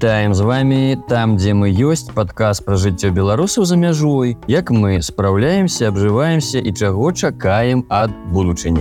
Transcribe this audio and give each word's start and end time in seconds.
Вітаем 0.00 0.34
з 0.34 0.40
вами 0.40 0.98
там, 1.08 1.36
дзе 1.36 1.52
мы 1.52 1.68
ёсць 1.68 2.08
падказ 2.16 2.64
пра 2.64 2.80
жыццё 2.80 3.12
беларусаў 3.12 3.68
за 3.68 3.76
мяжой, 3.76 4.32
як 4.48 4.72
мы 4.72 5.04
спраўляемся, 5.04 5.92
абжываемся 5.92 6.56
і 6.56 6.72
чаго 6.72 7.12
чакаем 7.12 7.84
ад 7.92 8.08
будучыні. 8.32 8.80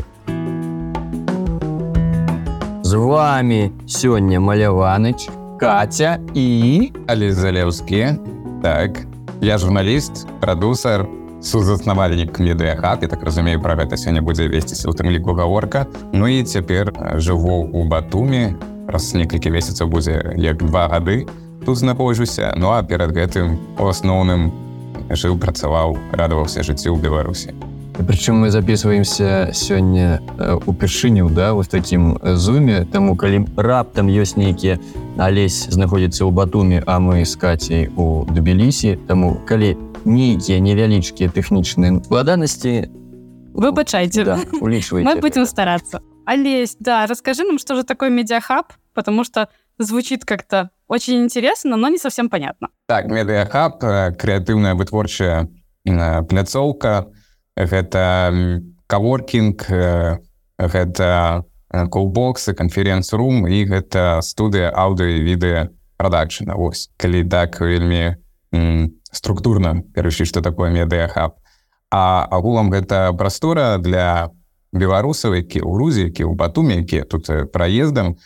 З 2.88 2.94
вами 2.96 3.76
сёння 3.84 4.40
маляваныч, 4.40 5.28
Каця 5.60 6.24
і 6.32 6.48
Алізалеўскі. 7.12 8.16
Так 8.64 9.04
я 9.44 9.60
журналіст 9.60 10.24
прадусар 10.40 11.04
сузаснавальнік 11.44 12.40
медыахат 12.40 13.04
я 13.04 13.12
так 13.12 13.28
разумею 13.28 13.60
пра 13.60 13.76
гэта 13.76 14.00
сёння 14.00 14.24
будзе 14.24 14.48
весціся 14.48 14.88
у 14.88 14.96
тым 14.96 15.12
ліку 15.12 15.36
гаворка. 15.36 15.84
Ну 16.16 16.32
і 16.32 16.48
цяпер 16.48 16.96
жыву 17.20 17.68
у 17.76 17.84
батуме 17.84 18.56
раз 18.90 19.14
некалькі 19.14 19.54
месяцаў 19.54 19.88
будзе 19.88 20.34
як 20.38 20.58
два 20.66 20.90
гады 20.90 21.26
тут 21.66 21.78
знаходжуся 21.78 22.54
ну 22.58 22.74
а 22.74 22.84
перад 22.84 23.14
гэтым 23.14 23.58
у 23.78 23.88
асноўным 23.88 24.52
жыў 25.14 25.38
працаваў 25.38 25.98
радаваўся 26.12 26.66
жыццю 26.66 26.94
ў 26.94 27.02
беларусі 27.02 27.54
прычым 28.00 28.42
мы 28.42 28.50
записываемся 28.50 29.52
сёння 29.54 30.22
упершыню 30.66 31.30
да 31.30 31.54
вот 31.54 31.70
таким 31.70 32.18
зуме 32.24 32.86
таму 32.86 33.16
калі 33.16 33.46
раптам 33.56 34.08
ёсць 34.08 34.38
нейкія 34.38 34.80
алесь 35.18 35.68
знаходзіцца 35.70 36.26
ў 36.26 36.32
батуме 36.32 36.84
а 36.86 37.00
мы 37.00 37.26
з 37.26 37.36
кацей 37.36 37.90
у 37.96 38.26
дубелісі 38.26 38.98
таму 39.08 39.38
калі 39.46 39.78
нейкія 40.06 40.60
невялічкія 40.60 41.30
тэхнічныя 41.30 42.00
складанасці 42.04 42.90
выбачайце. 43.54 44.24
да, 44.24 44.40
улічвай 44.62 45.04
мы 45.04 45.20
будем 45.20 45.46
стараться 45.46 46.02
Олесь, 46.30 46.78
да, 46.80 47.08
расскажи 47.08 47.44
нам, 47.44 47.58
что 47.58 47.76
же 47.76 47.84
такое 47.84 48.12
медиахаб, 48.12 48.74
потому 48.94 49.24
что 49.24 49.50
звучит 49.80 50.26
как-то 50.26 50.70
очень 50.88 51.24
интересно, 51.24 51.76
но 51.76 51.88
не 51.90 51.98
совсем 51.98 52.30
понятно. 52.30 52.68
Так, 52.88 53.08
медиахаб, 53.08 53.80
креативная 53.80 54.76
вытворчая 54.76 55.50
пляцоўка, 55.84 57.08
гэта 57.56 58.62
каворкинг, 58.86 59.66
гэта 60.60 61.46
колбоксы, 61.90 62.54
конференц-рум 62.54 63.48
і 63.48 63.66
гэта 63.66 64.22
студыя 64.22 64.70
аўдыо 64.70 65.10
і 65.10 65.26
відэа 65.26 65.70
продакшена. 65.98 66.54
Вось, 66.54 66.92
калі 66.98 67.26
так 67.26 67.58
вельмі 67.60 68.22
структурна 69.10 69.82
перайшлі, 69.96 70.30
што 70.30 70.46
такое 70.46 70.70
медыахаб. 70.70 71.42
А 71.90 72.28
агулам 72.30 72.70
гэта 72.70 73.14
прастора 73.18 73.82
для 73.82 74.30
беларусаў 74.72 75.36
які 75.36 75.62
ў 75.66 75.70
грузі 75.74 76.02
які 76.10 76.30
ў 76.30 76.34
батуме 76.36 76.82
якія 76.86 77.04
тут 77.04 77.30
праездам 77.52 78.18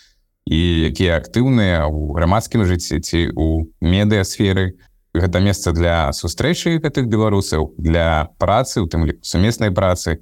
і 0.45 0.59
якія 0.91 1.19
актыўныя 1.19 1.87
ў 1.87 2.15
грамадскім 2.19 2.67
жыцці 2.67 2.99
ці 2.99 3.31
у 3.35 3.71
медыасферы 3.79 4.75
гэта 5.13 5.39
месца 5.39 5.71
для 5.71 6.11
сустрэчы 6.11 6.81
гэтых 6.83 7.07
беларусаў 7.07 7.73
для 7.77 8.27
працы 8.37 8.81
у 8.81 8.87
тым 8.89 9.05
ліку 9.07 9.23
сумеснай 9.23 9.71
працы 9.71 10.19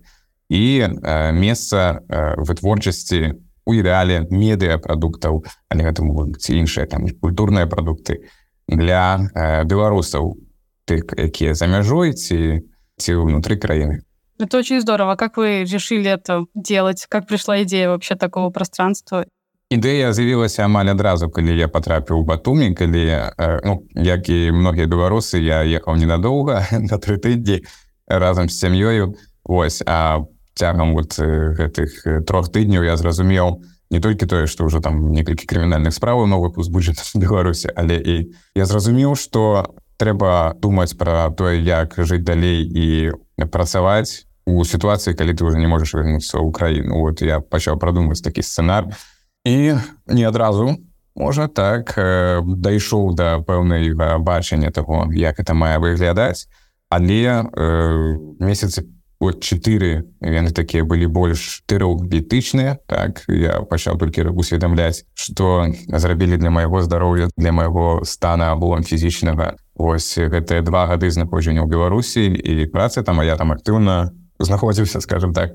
і 0.52 0.84
э, 0.84 1.32
месца 1.32 2.04
э, 2.06 2.36
вытворчасці 2.38 3.40
у 3.66 3.72
ідэале 3.74 4.28
медыапрадуктаў 4.30 5.42
але 5.72 5.82
гэта 5.88 6.04
могуць 6.04 6.44
іншыя 6.52 6.86
там 6.86 7.08
культурныя 7.08 7.66
прадукты 7.66 8.28
для 8.68 9.32
э, 9.34 9.64
беларусаў 9.64 10.38
тых 10.86 11.16
якія 11.18 11.56
за 11.56 11.66
мяжой 11.72 12.14
ці 12.14 12.68
ці 13.00 13.12
ўнутры 13.16 13.58
краіны 13.58 14.04
Это 14.42 14.58
очень 14.58 14.82
здорово. 14.82 15.16
Как 15.16 15.38
вы 15.38 15.64
решили 15.64 16.10
это 16.10 16.46
делать? 16.56 17.06
Как 17.08 17.28
пришла 17.28 17.62
идея 17.64 17.90
вообще 17.90 18.16
такого 18.16 18.50
пространства? 18.50 19.26
Ідэя 19.72 20.12
з'явілася 20.12 20.68
амаль 20.68 20.92
адразу, 20.92 21.30
калі 21.32 21.56
я 21.56 21.72
патрапіў 21.72 22.20
у 22.20 22.24
батуме, 22.28 22.76
калі 22.76 23.32
ну, 23.64 23.88
як 23.96 24.28
і 24.28 24.52
многія 24.52 24.84
беларусы 24.84 25.40
я 25.40 25.64
ехаў 25.64 25.96
ненадоўга 25.96 26.68
на 26.76 26.98
тры 27.00 27.16
тыдні 27.16 27.64
разам 28.08 28.50
з 28.50 28.60
сям'ёю. 28.60 29.16
Вось 29.46 29.80
а 29.88 30.28
цягам 30.60 30.92
вот 30.94 31.16
гэтых 31.16 32.26
трох 32.28 32.52
тыдняў 32.52 32.84
я 32.84 32.98
зразумеў 32.98 33.64
не 33.92 34.00
толькі 34.00 34.26
тое, 34.26 34.48
што 34.48 34.68
ўжо 34.68 34.82
там 34.82 35.12
некалькі 35.16 35.48
крымінальных 35.48 35.96
справаў 35.96 36.28
новых 36.28 36.58
узбуджана 36.58 37.00
Беларусі, 37.16 37.72
але 37.76 37.96
і 37.96 38.36
я 38.56 38.66
зразумеў, 38.66 39.16
што 39.16 39.72
трэба 39.96 40.58
думаць 40.60 40.98
пра 41.00 41.32
тое, 41.32 41.64
як 41.64 41.96
жыць 41.96 42.28
далей 42.28 42.68
і 42.68 43.16
працаваць 43.48 44.28
у 44.46 44.66
сітуацыі 44.66 45.14
калі 45.14 45.34
ты 45.34 45.46
уже 45.46 45.58
не 45.58 45.68
можаш 45.68 45.94
вернуцца 45.94 46.40
ў 46.40 46.52
краіну 46.52 47.02
вот 47.02 47.22
я 47.22 47.40
пачаў 47.40 47.78
прадумаць 47.78 48.22
такі 48.22 48.42
сцэнар 48.42 48.90
і 49.46 49.78
не 50.08 50.24
адразу 50.24 50.78
можа 51.16 51.48
так 51.48 51.94
э, 51.98 52.42
дайшоў 52.42 53.14
да 53.16 53.40
пэўнай 53.40 53.94
бачання 54.20 54.72
таго 54.72 55.08
як 55.14 55.40
это 55.40 55.54
мае 55.54 55.78
выглядаць 55.78 56.48
але 56.90 57.46
э, 57.46 58.18
месяцы 58.40 58.88
вот 59.22 59.44
чатыры 59.46 60.10
яны 60.20 60.50
такія 60.50 60.84
былі 60.84 61.06
больш 61.06 61.62
тэраўбітычныя 61.70 62.82
так 62.90 63.22
я 63.30 63.62
пачаў 63.62 64.02
толькі 64.02 64.34
усведамляць 64.34 65.06
што 65.14 65.70
зрабілі 65.88 66.42
для 66.42 66.50
майго 66.50 66.82
здароўя 66.82 67.30
для 67.38 67.52
майго 67.52 68.02
стана 68.04 68.52
абулам 68.52 68.82
фізічнага 68.82 69.54
ось 69.78 70.18
гэтыя 70.18 70.66
два 70.66 70.90
гады 70.90 71.14
знаходжання 71.14 71.62
ў 71.62 71.70
беларусі 71.70 72.26
і 72.34 72.66
працы 72.74 73.06
там 73.06 73.22
а 73.22 73.24
я 73.24 73.38
там 73.38 73.54
актыўна 73.54 74.10
знаходзіўся 74.44 75.02
скажем 75.02 75.34
так 75.34 75.52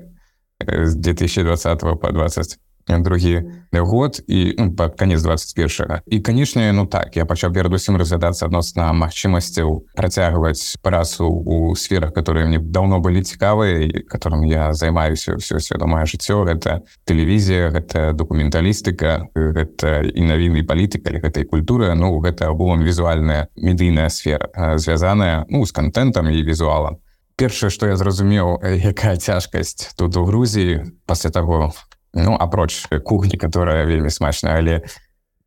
з 0.67 0.95
2020 0.95 1.79
по 1.79 2.11
20 2.11 2.59
другі 2.87 3.43
год 3.73 4.23
і 4.27 4.55
ну, 4.57 4.75
под 4.75 4.95
конец 4.95 5.21
21 5.21 5.97
і 6.07 6.19
канешне 6.19 6.73
ну 6.73 6.85
так 6.85 7.17
я 7.17 7.25
пачаў 7.25 7.53
перадусім 7.53 7.97
разглядацца 7.97 8.45
адносна 8.45 8.93
магчымасцяў 8.93 9.83
працягваць 9.95 10.79
працу 10.81 11.27
у 11.27 11.75
сферах 11.75 12.13
которые 12.13 12.45
мне 12.47 12.59
давно 12.59 12.99
былі 12.99 13.21
цікавыя 13.21 14.03
которым 14.07 14.47
я 14.47 14.73
займаюся 14.73 15.35
все 15.35 15.59
свядомае 15.59 16.05
жыццё. 16.05 16.47
Гэта 16.47 16.81
тэлевізія 17.05 17.69
гэта 17.69 18.13
документалістыка 18.13 19.27
гэта 19.35 20.01
і 20.07 20.21
навіны 20.21 20.63
палітыка 20.63 21.11
или 21.11 21.19
гэтай 21.19 21.43
культуры 21.43 21.93
ну 21.95 22.19
гэта 22.19 22.47
абулам 22.47 22.81
візуальная 22.81 23.47
медыйная 23.55 24.09
сфера 24.09 24.49
звязаная 24.77 25.45
ну 25.49 25.65
з 25.65 25.71
контентам 25.71 26.31
і 26.31 26.43
візуалам 26.43 26.97
першае 27.37 27.69
што 27.69 27.87
я 27.87 27.95
зразумеў 27.95 28.57
якая 28.65 29.15
цяжкасць 29.15 29.93
тут 29.95 30.17
у 30.17 30.25
Грузіі 30.25 30.89
пасля 31.05 31.29
таго 31.29 31.71
ну 32.13 32.33
апроч 32.33 32.89
кухні 33.05 33.37
которая 33.37 33.85
вельмі 33.85 34.09
смачная 34.09 34.57
але 34.57 34.81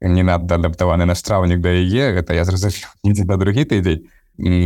не 0.01 0.23
надо 0.23 0.55
адаптаваны 0.55 1.05
настаўнік 1.05 1.61
да 1.61 1.75
яе 1.75 2.15
гэта 2.15 2.35
я 2.35 2.47
зразумеў 2.47 2.89
недзе 3.05 3.25
на 3.27 3.37
другі 3.37 3.67
тыдзень 3.67 4.07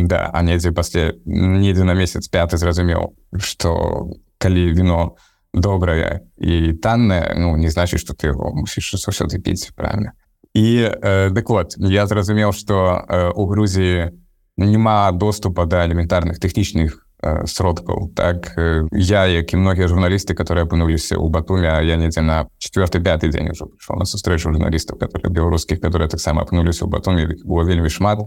да 0.07 0.31
а 0.33 0.43
недзе 0.43 0.73
пасля 0.73 1.15
недзе 1.25 1.85
на 1.85 1.95
месяц 1.95 2.29
пяты 2.29 2.61
зразумеў 2.61 3.17
что 3.41 4.13
калі 4.39 4.73
віно 4.77 5.17
добрае 5.55 6.29
і 6.37 6.77
таннае 6.77 7.35
ну 7.41 7.57
не 7.57 7.73
значыць 7.73 8.05
что 8.05 8.13
ты 8.13 8.37
его 8.37 8.53
мусіш 8.53 9.01
заўсёды 9.01 9.41
піць 9.41 9.73
правильно? 9.73 10.13
І 10.55 10.87
э, 10.87 11.31
дык 11.31 11.49
вот 11.49 11.75
я 11.79 12.07
зразумеў 12.07 12.53
что 12.53 13.03
э, 13.09 13.33
у 13.35 13.47
Грузіі 13.47 14.13
няма 14.57 15.11
доступа 15.13 15.67
да 15.67 15.87
элементарных 15.87 16.39
тэхнічных 16.39 17.04
сродкаў 17.47 18.11
так 18.15 18.53
я 18.93 19.27
як 19.27 19.53
і 19.53 19.57
многія 19.57 19.89
журналісты 19.89 20.35
которые 20.35 20.65
апынуліся 20.65 21.17
ў 21.17 21.29
батуме 21.29 21.69
я 21.69 21.97
недзе 21.97 22.21
на 22.21 22.49
четверт 22.59 22.97
пятый 23.01 23.31
дзень 23.31 23.51
ужо 23.51 23.67
прыйшоў 23.67 23.99
на 23.99 24.05
сустрэчу 24.05 24.53
журналістаў 24.53 24.99
которые 24.99 25.33
беларускіх 25.33 25.81
которые 25.81 26.09
таксама 26.09 26.43
апынуліся 26.43 26.85
ў 26.85 26.91
батуме 26.91 27.29
было 27.45 27.65
вельмі 27.65 27.89
шмат 27.89 28.21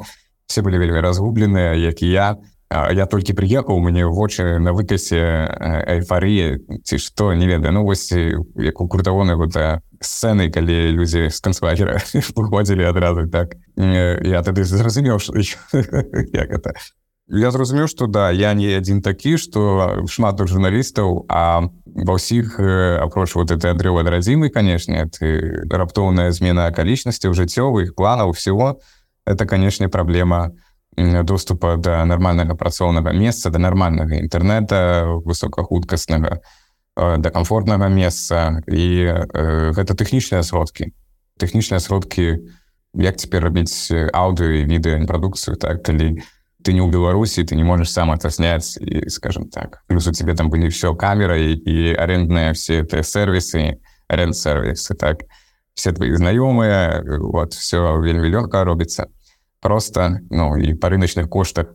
все 0.48 0.62
былі 0.62 0.80
вельмі 0.80 1.04
разгубленыя 1.04 1.76
як 1.76 2.02
і 2.02 2.08
я. 2.08 2.38
Я 2.72 3.06
толькі 3.08 3.32
прыехаў 3.32 3.80
мне 3.80 4.04
вочы 4.08 4.60
на 4.60 4.74
выкасе 4.76 5.48
эйфарыі 5.88 6.60
ці 6.84 7.00
што 7.00 7.32
не 7.32 7.48
ведаю 7.48 7.72
ну 7.72 7.84
вось 7.88 8.12
як 8.12 8.82
у 8.82 8.88
куртавоны 8.92 9.40
вот 9.40 9.56
сцэны 10.04 10.52
калі 10.52 10.92
людзі 10.92 11.32
з 11.32 11.40
канцлагера 11.40 12.00
выходзілі 12.36 12.84
адразу 12.84 13.28
так. 13.32 13.56
Я 13.78 14.44
тады 14.44 14.68
зразумеў 14.68 15.20
што 15.20 15.40
як 15.40 16.52
это 16.60 16.76
я 17.28 17.52
зразумеў 17.52 17.88
что 17.88 18.08
да 18.08 18.32
я 18.32 18.54
не 18.54 18.72
адзін 18.78 19.02
такі 19.02 19.38
что 19.38 20.04
шмат 20.08 20.40
журналістаў 20.40 21.26
а 21.30 21.70
ва 21.86 22.14
ўсіх 22.16 22.60
апроч 22.60 23.36
вот 23.36 23.52
это 23.52 23.72
адрыва 23.72 24.04
радзімы 24.04 24.50
канешне 24.50 25.08
ты 25.12 25.66
раптоўная 25.70 26.32
змена 26.32 26.68
акалічнасцяў 26.68 27.34
жыццёвых 27.34 27.96
планаў 27.96 28.32
всего 28.32 28.80
это 29.26 29.46
канешне 29.46 29.90
праблема 29.90 30.52
доступа 30.98 31.78
до 31.78 32.06
нармальнага 32.06 32.56
працоўнага 32.56 33.12
месца 33.14 33.50
до 33.50 33.60
нармальнага 33.60 34.16
інтэрнета 34.18 35.20
высокахуткаснага 35.26 36.42
да 36.98 37.30
комфортнага 37.30 37.88
месца. 37.90 38.62
І 38.66 39.06
э, 39.06 39.72
гэта 39.78 39.94
тэхнічныя 39.94 40.42
сродкі. 40.42 40.94
Тэхнічныя 41.38 41.80
сродкі 41.80 42.50
як 42.98 43.22
цяпер 43.22 43.46
рабіць 43.46 43.94
аўдыо 43.94 44.66
і 44.66 44.66
відэа 44.66 45.06
прадукцыю 45.06 45.62
так 45.62 45.86
калі 45.86 46.18
ты 46.68 46.76
не 46.76 46.84
ў 46.84 46.92
беларусі 46.92 47.48
ты 47.48 47.56
не 47.56 47.64
можешь 47.64 47.96
сам 47.96 48.12
это 48.12 48.28
снять 48.30 48.76
і 48.84 49.08
скажем 49.10 49.48
так 49.48 49.88
плюс 49.88 50.08
у 50.08 50.12
тебе 50.12 50.36
там 50.36 50.52
былі 50.52 50.68
все 50.68 50.92
камеры 50.92 51.56
і 51.56 51.96
арендныя 51.96 52.52
все 52.52 52.84
это 52.84 53.00
сервисы 53.04 53.80
аренд 54.08 54.36
сервисы 54.36 54.96
так. 54.96 55.24
Все 55.74 55.92
твои 55.92 56.16
знаёмыя 56.16 57.04
вот 57.20 57.54
все 57.54 57.78
вельмі 58.02 58.30
лёгка 58.30 58.64
робіцца 58.64 59.08
просто 59.62 60.20
ну 60.30 60.58
і 60.58 60.74
па 60.74 60.90
рыначных 60.90 61.30
коштах. 61.30 61.68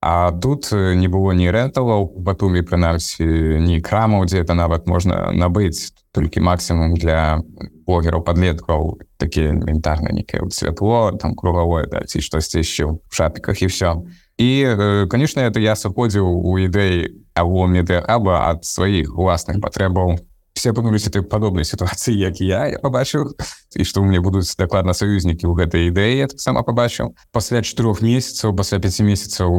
А 0.00 0.32
тут 0.32 0.72
не 0.72 1.06
было 1.06 1.30
ні 1.32 1.50
рэнталаў 1.50 2.22
батумі 2.22 2.62
прынамсі 2.62 3.26
ні 3.58 3.80
крамаў 3.80 4.26
дзе 4.26 4.42
это 4.42 4.54
нават 4.54 4.86
можна 4.86 5.30
набыць 5.34 5.94
толькі 6.12 6.40
максімум 6.40 6.94
для 6.94 7.42
блогераў 7.86 8.22
падлеткаў 8.22 8.98
такі 9.18 9.54
элементарна 9.54 10.10
некае 10.10 10.42
святло 10.50 11.12
там 11.18 11.34
кругавое 11.34 11.86
да, 11.86 12.06
ці 12.06 12.20
штосьці 12.20 12.62
яшчэ 12.62 12.84
ў 12.86 12.98
шапіках 13.10 13.62
і 13.62 13.66
все 13.66 14.02
і 14.38 15.06
конечно 15.10 15.40
это 15.40 15.60
я 15.60 15.76
сыходзіў 15.76 16.24
у 16.24 16.58
ідэі 16.58 17.22
або 17.34 17.66
медыаба 17.66 18.48
ад 18.48 18.64
сваіх 18.64 19.16
уласных 19.16 19.60
патрэбаў 19.60 20.18
все 20.54 20.70
апынуліся 20.70 21.10
ты 21.10 21.22
падобнай 21.22 21.64
сітуацыі 21.64 22.16
як 22.16 22.40
я 22.40 22.66
я 22.72 22.78
побачыў 22.78 23.32
і 23.76 23.84
што 23.84 24.02
мне 24.02 24.20
будуць 24.20 24.52
дакладна 24.56 24.92
саюзнікі 24.94 25.48
ў 25.48 25.54
гэтай 25.56 25.88
ідэі 25.92 26.28
таксама 26.32 26.62
побачыў 26.62 27.16
пасля 27.32 27.62
чатырох 27.62 28.02
месяцаў 28.02 28.56
пасля 28.56 28.78
пяці 28.78 29.04
месяцаў 29.04 29.50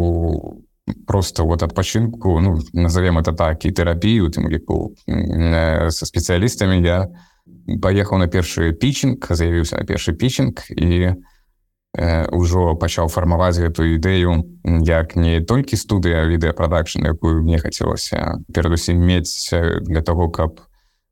просто 1.08 1.46
вот 1.46 1.64
адпачынку 1.64 2.40
ну 2.40 2.60
назовем 2.74 3.18
это 3.18 3.34
так 3.34 3.66
і 3.66 3.72
тэрапію 3.72 4.30
тым 4.30 4.50
ліку 4.50 4.96
со 5.08 6.06
спецыялістамі 6.06 6.82
я 6.84 7.10
паехаў 7.82 8.20
на 8.20 8.28
першы 8.28 8.74
пічынг 8.74 9.24
заявіўся 9.30 9.78
на 9.80 9.86
першы 9.86 10.14
пічынг 10.14 10.66
і 10.70 11.16
ўжо 11.94 12.74
пачаў 12.74 13.08
фармаваць 13.14 13.62
гэтую 13.62 14.02
ідэю 14.02 14.42
як 14.82 15.16
не 15.16 15.42
толькі 15.46 15.78
студыя 15.78 16.26
відэапрадакшн 16.26 17.06
якую 17.06 17.46
мне 17.46 17.62
хацелася 17.62 18.42
перадусім 18.50 18.98
мець 18.98 19.54
для 19.86 20.02
того 20.02 20.30
каб 20.34 20.58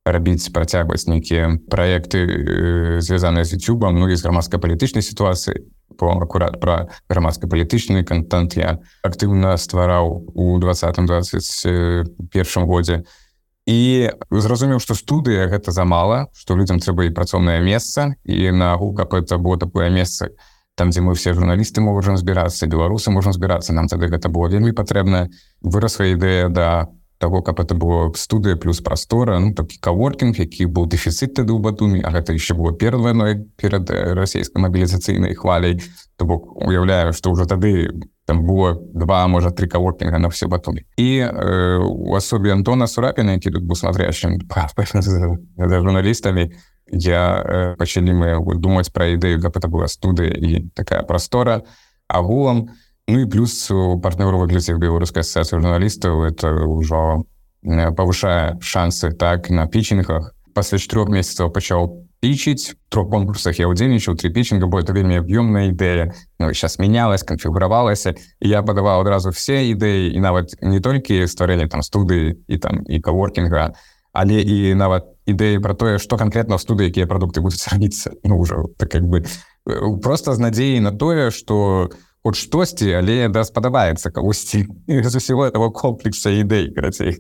рабіць 0.06 0.50
працягваць 0.50 1.06
нейкія 1.06 1.62
праекты 1.70 2.26
э, 2.26 3.02
звязаныя 3.02 3.46
з 3.46 3.62
Ютубам 3.62 4.00
ну 4.00 4.10
і 4.10 4.16
з 4.18 4.26
грамадска-палітычнай 4.26 5.06
сітуацыі 5.06 5.70
по 5.98 6.10
акурат 6.10 6.58
пра 6.58 6.90
грамадска-палітычны 7.10 8.02
контент 8.04 8.58
я 8.58 8.82
актыўна 9.06 9.58
ствараў 9.62 10.34
у 10.34 10.58
двадцатым 10.58 11.06
першым 12.34 12.66
годзе 12.66 13.06
і 13.70 14.10
зразумеў 14.34 14.82
што 14.82 14.98
студыя 14.98 15.46
гэта 15.46 15.70
замала 15.70 16.34
што 16.34 16.58
людзям 16.58 16.82
трэба 16.82 17.06
і 17.06 17.14
працоўнае 17.14 17.62
месца 17.62 18.18
і 18.26 18.50
нагул 18.50 18.98
каб 18.98 19.14
это 19.14 19.38
было 19.38 19.62
такое 19.62 19.94
месца 19.94 20.34
там 20.82 20.90
дзе 20.90 21.02
мы 21.06 21.14
все 21.14 21.38
журналісты 21.38 21.78
можам 21.86 22.18
збірацца 22.18 22.66
беларусы 22.66 23.14
можна 23.14 23.38
збірацца 23.38 23.70
нам 23.70 23.86
тады 23.86 24.10
гэта 24.10 24.34
было 24.34 24.50
вельмі 24.50 24.74
патрэбна 24.74 25.30
вырасла 25.62 26.10
ідэя 26.10 26.50
да 26.50 26.90
того 27.22 27.44
каб 27.46 27.62
это 27.62 27.78
было 27.78 28.10
студыя 28.18 28.58
плюс 28.58 28.82
прастора 28.82 29.38
ну 29.38 29.54
такі 29.54 29.78
каворкінг 29.78 30.42
які 30.42 30.66
быў 30.66 30.90
дэфіцыт 30.90 31.38
тады 31.38 31.54
ў 31.54 31.62
батуме 31.62 32.02
А 32.02 32.10
гэта 32.10 32.34
еще 32.34 32.58
было 32.58 32.74
перад 32.74 32.98
вайной 32.98 33.46
перад 33.62 33.94
расійскай 33.94 34.58
мабілізацыйнай 34.58 35.38
хваляй 35.38 35.78
то 36.18 36.26
бок 36.26 36.50
уяўляю 36.58 37.14
что 37.14 37.30
ўжо 37.30 37.46
тады 37.46 37.94
там 38.26 38.42
было 38.42 38.74
два 38.74 39.28
можа 39.28 39.54
три 39.54 39.70
каворкінга 39.70 40.18
на 40.18 40.34
все 40.34 40.50
батуме 40.50 40.82
і 40.98 41.30
э, 41.30 41.78
у 41.78 42.18
асобе 42.18 42.58
Антона 42.58 42.88
сурапіна 42.88 43.38
які 43.38 43.54
тут 43.54 43.70
быў 43.70 43.78
смотрящим 43.78 44.42
журналістамі 45.62 46.50
я 46.92 47.42
э, 47.42 47.76
пачалі 47.80 48.14
мы 48.14 48.56
думаць 48.56 48.92
пра 48.92 49.12
ідэю 49.16 49.42
каб 49.42 49.58
это 49.58 49.68
была 49.68 49.88
студыя 49.88 50.32
і 50.32 50.70
такая 50.76 51.04
прастора 51.04 51.64
агулам 52.08 52.70
Ну 53.08 53.20
і 53.20 53.26
плюс 53.26 53.72
у 53.72 54.00
партнёру 54.00 54.40
выглядзе 54.40 54.78
беларускай 54.78 55.26
асацыі 55.26 55.60
журналістаў 55.60 56.22
это 56.32 56.54
ўжо 56.64 57.26
павышае 57.98 58.62
шансы 58.62 59.12
так 59.12 59.50
на 59.50 59.68
пічынгах 59.68 60.32
пасля 60.54 60.78
чатырох 60.78 61.10
месяцаў 61.10 61.52
пачаў 61.52 62.08
пічыць 62.22 62.78
трох 62.88 63.10
конкурсах 63.10 63.60
я 63.60 63.68
ўдзельнічаў 63.68 64.16
три 64.16 64.30
пічынга 64.30 64.70
бо 64.70 64.80
это 64.80 64.94
вельмі 64.94 65.20
аб'ёмная 65.20 65.74
ідэя 65.74 66.14
ну, 66.40 66.54
сейчас 66.54 66.80
менялась 66.80 67.24
канфігуравалася 67.28 68.16
я 68.40 68.62
падаваў 68.62 69.02
адразу 69.02 69.36
все 69.36 69.66
ідэі 69.74 70.14
і 70.14 70.20
нават 70.22 70.56
не 70.62 70.80
толькі 70.80 71.26
стварэнне 71.28 71.68
там 71.68 71.82
студыі 71.82 72.38
і 72.48 72.58
там 72.58 72.86
і 72.88 73.02
каворкінга 73.02 73.74
але 74.14 74.40
і 74.40 74.76
нават 74.76 75.10
ідэі 75.32 75.60
про 75.60 75.74
тое 75.74 75.98
что 76.00 76.18
конкретно 76.18 76.58
в 76.58 76.62
студыі 76.62 76.92
якія 76.92 77.08
прадукты 77.08 77.42
будуць 77.42 77.68
рабіцца 77.68 78.12
ну 78.24 78.40
уже 78.40 78.68
так 78.78 78.92
как 78.92 79.04
бы 79.04 79.26
просто 80.02 80.34
з 80.34 80.40
надзеяй 80.40 80.80
на 80.80 80.92
тое 80.92 81.32
у 81.50 81.90
от 82.24 82.36
штосьці 82.36 82.94
але 82.94 83.28
да 83.30 83.44
спадабаецца 83.44 84.12
кагосьці 84.12 84.68
з 84.88 85.16
усего 85.16 85.46
этого 85.48 85.72
комплекса 85.72 86.30
ідэй 86.30 86.74
карацей 86.74 87.18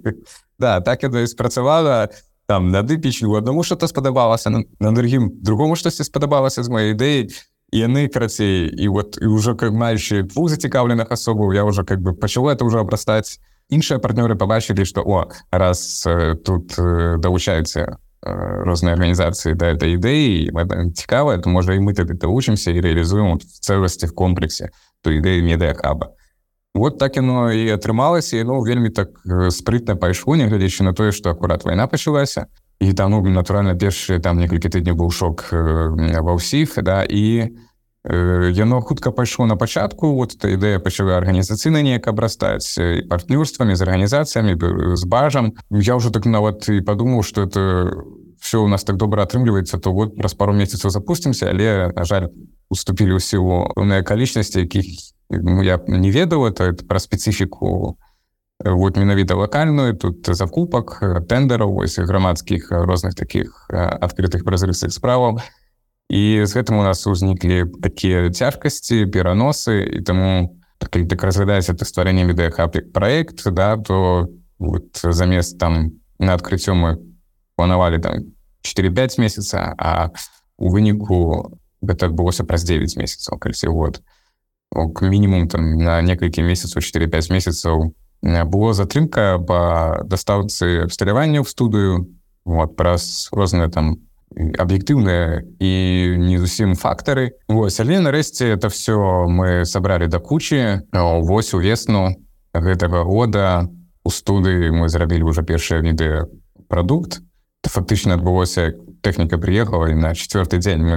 да 0.59 0.81
так 0.81 1.03
это 1.03 1.25
спрацавала 1.27 2.09
там 2.47 2.69
надыпічу 2.69 3.33
аднаму 3.37 3.63
что-то 3.63 3.87
спадабалася 3.87 4.49
на, 4.49 4.63
на 4.79 4.91
другім 4.91 5.31
другому 5.41 5.75
штосьці 5.75 6.03
спадабалася 6.03 6.63
з 6.63 6.69
моей 6.69 6.93
ідэі 6.93 7.29
яны 7.71 8.07
карацей 8.09 8.67
і 8.67 8.87
вот 8.87 9.17
і 9.21 9.25
уже 9.25 9.55
как 9.55 9.73
маючы 9.73 10.23
двух 10.23 10.49
зацікаўленых 10.49 11.09
асобаў 11.09 11.53
я 11.53 11.63
уже 11.63 11.83
как 11.83 12.01
бы 12.01 12.13
пачало 12.13 12.51
это 12.51 12.65
уже 12.65 12.79
абрастаць 12.79 13.39
іншыя 13.71 13.99
партнёры 13.99 14.35
побачылі 14.35 14.85
что 14.85 15.01
о 15.01 15.31
раз 15.51 16.03
э, 16.05 16.35
тут 16.35 16.75
э, 16.77 17.17
далучаюцца 17.17 17.97
розныя 18.21 18.93
арганізацыі 18.93 19.57
да 19.57 19.73
этой 19.73 19.97
ідэі 19.97 20.53
цікава 20.93 21.41
то 21.41 21.49
можа 21.49 21.73
і 21.73 21.81
мы 21.81 21.97
тады 21.97 22.13
вучымся 22.21 22.69
і 22.69 22.81
реалізуем 22.81 23.41
в 23.41 23.43
цэласці 23.43 24.05
в 24.05 24.13
комплексе 24.13 24.69
той 25.01 25.17
ідэі 25.17 25.41
медыахаба 25.41 26.13
вот 26.73 26.99
так 26.99 27.17
яно 27.17 27.51
і 27.51 27.73
атрымалася 27.73 28.43
ну 28.43 28.61
вельмі 28.61 28.89
так 28.89 29.09
спрытна 29.49 29.95
пайшло 29.95 30.35
нягледзячы 30.35 30.83
на 30.83 30.93
тое 30.93 31.11
што 31.11 31.31
акурат 31.31 31.65
вайна 31.65 31.87
пачалася. 31.87 32.47
І 32.79 32.93
там 32.93 33.11
ну 33.11 33.21
натуральна 33.21 33.75
першыя 33.75 34.19
там 34.19 34.39
некалькі 34.39 34.69
тыдняў 34.69 34.95
быў 34.95 35.11
шок 35.11 35.49
ва 35.51 36.33
ўсіх 36.33 36.79
да 36.81 37.03
і 37.03 37.53
яно 38.03 38.81
хутка 38.81 39.11
пайшло 39.11 39.45
на 39.45 39.55
пачатку 39.55 40.15
вот 40.15 40.33
эта 40.33 40.49
ідэя 40.49 40.79
пачала 40.79 41.17
арганізацыйна 41.21 41.85
неяк 41.85 42.07
абрастаць 42.07 42.73
партнёрствамі 43.05 43.77
з 43.77 43.81
арганізацыямі 43.81 44.57
з 44.97 45.03
бажам. 45.05 45.53
Я 45.69 45.95
ўжо 45.95 46.09
так 46.09 46.25
нават 46.25 46.65
і 46.69 46.81
падумаў 46.81 47.21
что 47.21 47.45
это 47.45 47.93
все 48.41 48.57
у 48.57 48.67
нас 48.67 48.83
так 48.83 48.97
добра 48.97 49.21
атрымліваецца 49.23 49.77
то 49.77 49.93
вот 49.93 50.17
праз 50.17 50.33
пару 50.33 50.53
месяцаў 50.53 50.89
запусцімся 50.89 51.53
але 51.53 51.93
на 51.93 52.03
жаль 52.03 52.33
уступілі 52.73 53.17
ў 53.17 53.21
сілу 53.21 53.69
пэўныя 53.77 54.01
акалічнасці 54.01 54.65
якіх 54.65 54.85
ну, 55.29 55.61
я 55.61 55.77
не 55.85 56.09
ведаў. 56.09 56.49
Это, 56.49 56.73
это 56.73 56.81
пра 56.85 56.97
спецыфіку 56.97 57.97
вот 58.65 58.97
менавіта 58.97 59.37
лакальную. 59.37 59.93
Тут 59.93 60.25
закупак 60.25 61.05
тендераў 61.29 61.69
вось 61.77 62.01
грамадскіх 62.01 62.71
розных 62.71 63.13
таких 63.13 63.69
адкрытых 63.69 64.41
празрыстых 64.41 64.89
справаў. 64.89 65.37
і 65.37 65.60
з 66.43 66.51
гэтым 66.51 66.75
у 66.75 66.83
нас 66.83 67.07
узніклі 67.07 67.71
такія 67.79 68.27
цяжкасці 68.27 69.07
пераносы 69.07 69.79
і 69.87 70.03
таму 70.03 70.59
так, 70.77 70.91
так 71.07 71.23
разглядаецца 71.23 71.71
ты 71.71 71.87
стварэнне 71.87 72.27
відэахаплік 72.27 72.91
проект 72.91 73.47
да 73.47 73.77
то 73.77 74.27
вот 74.59 74.99
замест 74.99 75.55
там 75.57 75.95
на 76.19 76.35
адкрыццё 76.35 76.75
мы 76.75 76.99
планавалі 77.55 78.03
там 78.03 78.13
4-5 78.67 79.21
месяца 79.23 79.71
а 79.79 80.11
у 80.57 80.67
выніку 80.67 81.55
гэта 81.79 82.11
адбылося 82.11 82.43
праз 82.43 82.67
9 82.67 82.97
месяцаў 82.99 83.39
кальці 83.39 83.71
год 83.71 84.03
мінімум 84.75 85.47
там 85.47 85.79
на 85.79 86.01
некалькі 86.01 86.43
месяцаў 86.43 86.83
4-5 86.83 87.31
месяцаў 87.31 87.95
было 88.21 88.73
затрымка 88.73 89.39
по 89.39 90.03
дастаўцы 90.03 90.83
абсталявання 90.91 91.39
ў 91.39 91.47
студыю 91.47 92.11
вот 92.43 92.75
праз 92.75 93.31
розныя 93.31 93.71
там 93.71 94.10
аб'ектыўныя 94.35 95.43
і 95.59 95.71
не 96.17 96.37
зусім 96.39 96.75
фактары 96.75 97.35
Вось 97.47 97.79
але 97.79 97.99
нарэшце 97.99 98.55
это 98.55 98.69
все 98.69 99.27
мы 99.27 99.65
сабралі 99.65 100.07
да 100.07 100.19
кучы 100.19 100.87
вось 100.91 101.53
увесну 101.53 102.15
гэтага 102.53 103.03
года 103.03 103.67
у 104.03 104.09
студыі 104.09 104.71
мы 104.71 104.87
зрабілі 104.89 105.27
ўжо 105.31 105.43
першае 105.43 105.81
відэа 105.83 106.31
прадукт 106.71 107.19
фактычна 107.67 108.15
адбылося 108.15 108.73
тэхніка 109.03 109.37
прыехала 109.37 109.91
і 109.91 109.99
на 109.99 110.15
четверты 110.15 110.57
дзень 110.57 110.81
мы 110.81 110.95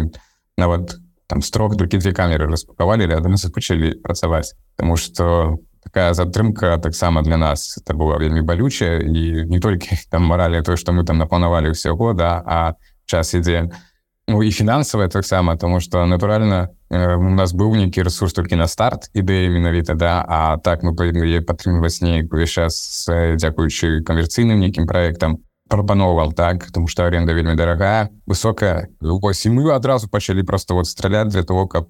нават 0.57 0.97
там 1.27 1.43
строк 1.43 1.77
толькі 1.77 1.99
две 1.99 2.13
камеры 2.13 2.47
распакавалі 2.47 3.11
адразу 3.11 3.51
пачалі 3.51 3.99
працаваць 4.03 4.55
Таму 4.77 4.97
что 4.97 5.59
такая 5.83 6.15
затрымка 6.15 6.79
таксама 6.79 7.23
для 7.23 7.37
нас 7.37 7.79
это 7.79 7.95
было 7.95 8.19
вельмі 8.19 8.41
балючая 8.41 9.01
і 9.01 9.45
не 9.51 9.61
толькі 9.61 9.99
там 10.11 10.25
маралі 10.25 10.63
тое 10.63 10.77
што 10.77 10.93
мы 10.93 11.05
там 11.05 11.19
напланавалі 11.19 11.75
ўсяго 11.75 12.15
да 12.15 12.43
а 12.47 12.75
час 13.07 13.35
ідзе 13.35 13.71
Ну 14.27 14.43
і 14.43 14.51
фінансавая 14.51 15.09
таксама 15.09 15.57
тому 15.57 15.81
что 15.81 16.07
натуральна 16.07 16.71
э, 16.91 17.17
у 17.17 17.31
нас 17.31 17.53
быў 17.53 17.77
нейкі 17.77 18.03
ресурс 18.03 18.33
толькі 18.33 18.57
на 18.57 18.67
старт 18.69 19.11
ідэі 19.13 19.53
менавіта 19.53 19.95
да 19.95 20.25
а 20.25 20.57
так 20.57 20.81
мы 20.83 20.97
павінны 20.97 21.45
падтрымліваць 21.45 22.01
нейкую 22.01 22.47
час 22.47 23.05
дзякуючы 23.09 24.01
камерцыйным 24.01 24.65
нейкім 24.65 24.87
праектам 24.87 25.45
прапановал 25.69 26.33
так 26.33 26.65
потому 26.67 26.89
что 26.89 27.05
аренда 27.05 27.35
вельмі 27.35 27.55
дорогая 27.55 28.09
высокая. 28.27 28.89
Ось 29.01 29.47
і 29.47 29.51
мы 29.51 29.71
адразу 29.71 30.09
пачалі 30.09 30.43
просто 30.43 30.75
вот 30.75 30.87
стралять 30.87 31.29
для 31.29 31.43
того 31.43 31.69
каб 31.69 31.89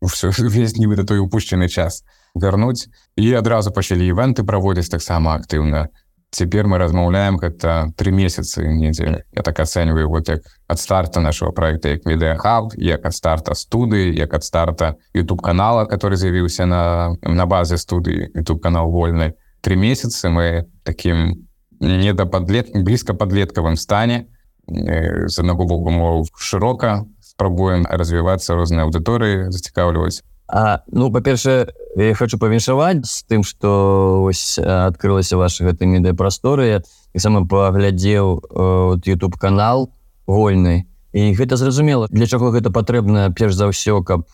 все 0.00 0.32
весь 0.38 0.76
нібыта 0.76 1.04
той 1.04 1.18
упущенный 1.18 1.68
час 1.68 2.04
вярнуць 2.34 2.88
і 3.16 3.34
адразу 3.34 3.70
пачалі 3.70 4.06
івенты 4.06 4.44
праводзіць 4.44 4.88
таксама 4.88 5.36
актыўна 5.36 5.88
цяпер 6.36 6.66
мы 6.68 6.76
размаўляем 6.78 7.38
гэта 7.40 7.92
три 7.96 8.12
месяцы 8.12 8.68
недзе 8.68 9.24
я 9.32 9.42
так 9.42 9.60
ацэньваю 9.60 10.08
вот 10.08 10.28
як 10.28 10.44
ад 10.68 10.78
старта 10.78 11.20
нашего 11.20 11.50
проекта 11.50 11.96
як 11.96 12.04
відэахаб 12.04 12.76
як 12.76 13.06
ад 13.06 13.14
старта 13.14 13.54
студыі 13.54 14.12
як 14.12 14.34
ад 14.34 14.44
старта 14.44 14.96
youtube 15.14 15.40
канала 15.40 15.86
который 15.88 16.20
з'явіўся 16.20 16.66
на 16.66 17.16
на 17.22 17.46
базе 17.46 17.78
студыі 17.80 18.28
youtube 18.36 18.60
канал 18.60 18.90
вольны 18.90 19.32
три 19.62 19.76
месяцы 19.76 20.28
мы 20.28 20.68
таким 20.84 21.48
не 21.80 22.12
да 22.12 22.26
подлет 22.26 22.68
блізка 22.74 23.14
подлеткавым 23.14 23.76
стане 23.76 24.26
з 24.68 25.38
аднаго 25.38 25.64
боку 25.64 25.90
мов 25.90 26.28
шырока 26.36 27.06
спрабуем 27.20 27.86
развівацца 27.88 28.54
розныя 28.54 28.84
аўдыторыі 28.84 29.48
зацікаўліваць 29.48 30.20
А, 30.48 30.80
ну 30.92 31.10
па-першае 31.10 31.66
я 31.96 32.14
хочу 32.14 32.38
павіншаваць 32.38 33.02
з 33.02 33.24
тым 33.26 33.42
што 33.42 34.22
ось 34.22 34.58
адкрылася 34.62 35.34
ваша 35.36 35.66
гэта 35.66 35.90
медыапрасторыя 35.90 36.82
і 36.86 37.18
сама 37.18 37.42
паглядзеў 37.50 38.46
youtube 39.02 39.34
канал 39.40 39.90
вольны. 40.26 40.86
І 41.16 41.32
гэта 41.34 41.56
зразумела 41.56 42.06
для 42.10 42.26
чаго 42.26 42.52
гэта 42.54 42.70
патрэбна 42.70 43.32
перш 43.34 43.58
за 43.58 43.72
ўсё 43.72 44.06
каб 44.06 44.28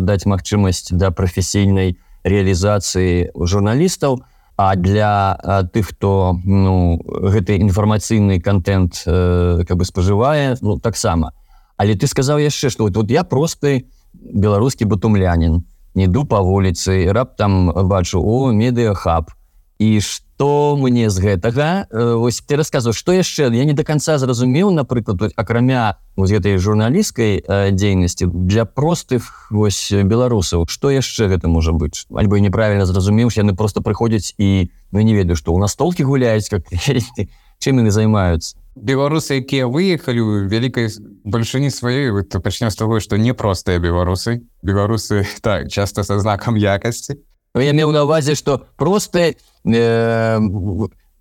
даць 0.00 0.24
магчымасць 0.24 0.88
да 0.94 1.10
прафесійнай 1.10 1.98
реалізацыі 2.24 3.36
журналістаў. 3.36 4.24
А 4.58 4.74
для 4.74 5.38
а, 5.38 5.62
тых 5.62 5.94
хто 5.94 6.40
ну 6.42 6.98
гэты 7.06 7.62
інфармацыйны 7.62 8.40
контент 8.40 9.04
э, 9.06 9.62
как 9.62 9.76
бы 9.76 9.84
спажывае 9.84 10.56
ну 10.62 10.80
таксама. 10.80 11.30
Але 11.76 11.94
ты 11.94 12.08
сказаў 12.10 12.42
яшчэ 12.42 12.70
што 12.70 12.88
вот, 12.88 12.96
вот 12.96 13.10
я 13.10 13.22
просты 13.22 13.86
беларускі 14.20 14.84
бутумлянин 14.84 15.64
не 15.94 16.04
іду 16.04 16.24
по 16.24 16.42
вуліцы 16.42 17.10
раптам 17.12 17.72
бачу 17.88 18.22
о 18.22 18.52
медыахаб. 18.52 19.30
І 19.78 20.00
что 20.00 20.76
мне 20.78 21.10
з 21.10 21.18
гэтага? 21.18 21.86
Ось 21.90 22.42
ты 22.42 22.58
расказваў 22.58 22.94
что 22.94 23.14
яшчэ? 23.14 23.50
Я 23.54 23.64
не 23.64 23.74
до 23.74 23.82
конца 23.82 24.18
зразумеў 24.18 24.70
напрыклад 24.70 25.34
акрамя 25.34 25.98
з 26.18 26.30
гэтай 26.30 26.58
журналісткай 26.58 27.42
дзейнасці 27.74 28.26
для 28.26 28.64
простых 28.66 29.50
вось 29.50 29.90
беларусаў 29.90 30.66
что 30.66 30.90
яшчэ 30.90 31.30
гэта 31.30 31.46
можа 31.46 31.74
быць? 31.74 32.06
Альбо 32.10 32.38
неправільна 32.38 32.86
зразумеў 32.86 33.30
яны 33.34 33.54
просто 33.54 33.82
прыходзяць 33.82 34.34
і 34.38 34.70
ну 34.90 35.00
не 35.00 35.14
ведаю 35.14 35.34
что 35.34 35.54
у 35.54 35.58
нас 35.58 35.74
толкі 35.74 36.02
гуляюць 36.02 36.50
как 36.50 36.66
чым 37.62 37.82
яны 37.82 37.90
займаюцца 37.90 38.58
беларусы 38.82 39.42
якія 39.42 39.66
выехалі 39.66 40.20
у 40.20 40.30
вялікай 40.48 40.88
бальшыні 41.24 41.70
сваёй 41.70 42.24
то 42.24 42.40
пачнем 42.40 42.70
з 42.70 42.76
того 42.76 43.00
што 43.00 43.16
непростыя 43.16 43.78
беларусы 43.78 44.46
беларусы 44.62 45.26
так 45.42 45.68
часто 45.74 46.04
са 46.04 46.18
знакам 46.18 46.56
якасці 46.56 47.18
ну, 47.54 47.60
я 47.60 47.72
меў 47.72 47.92
на 47.92 48.04
увазе 48.04 48.34
что 48.34 48.66
просто 48.76 49.34
э, 49.64 50.38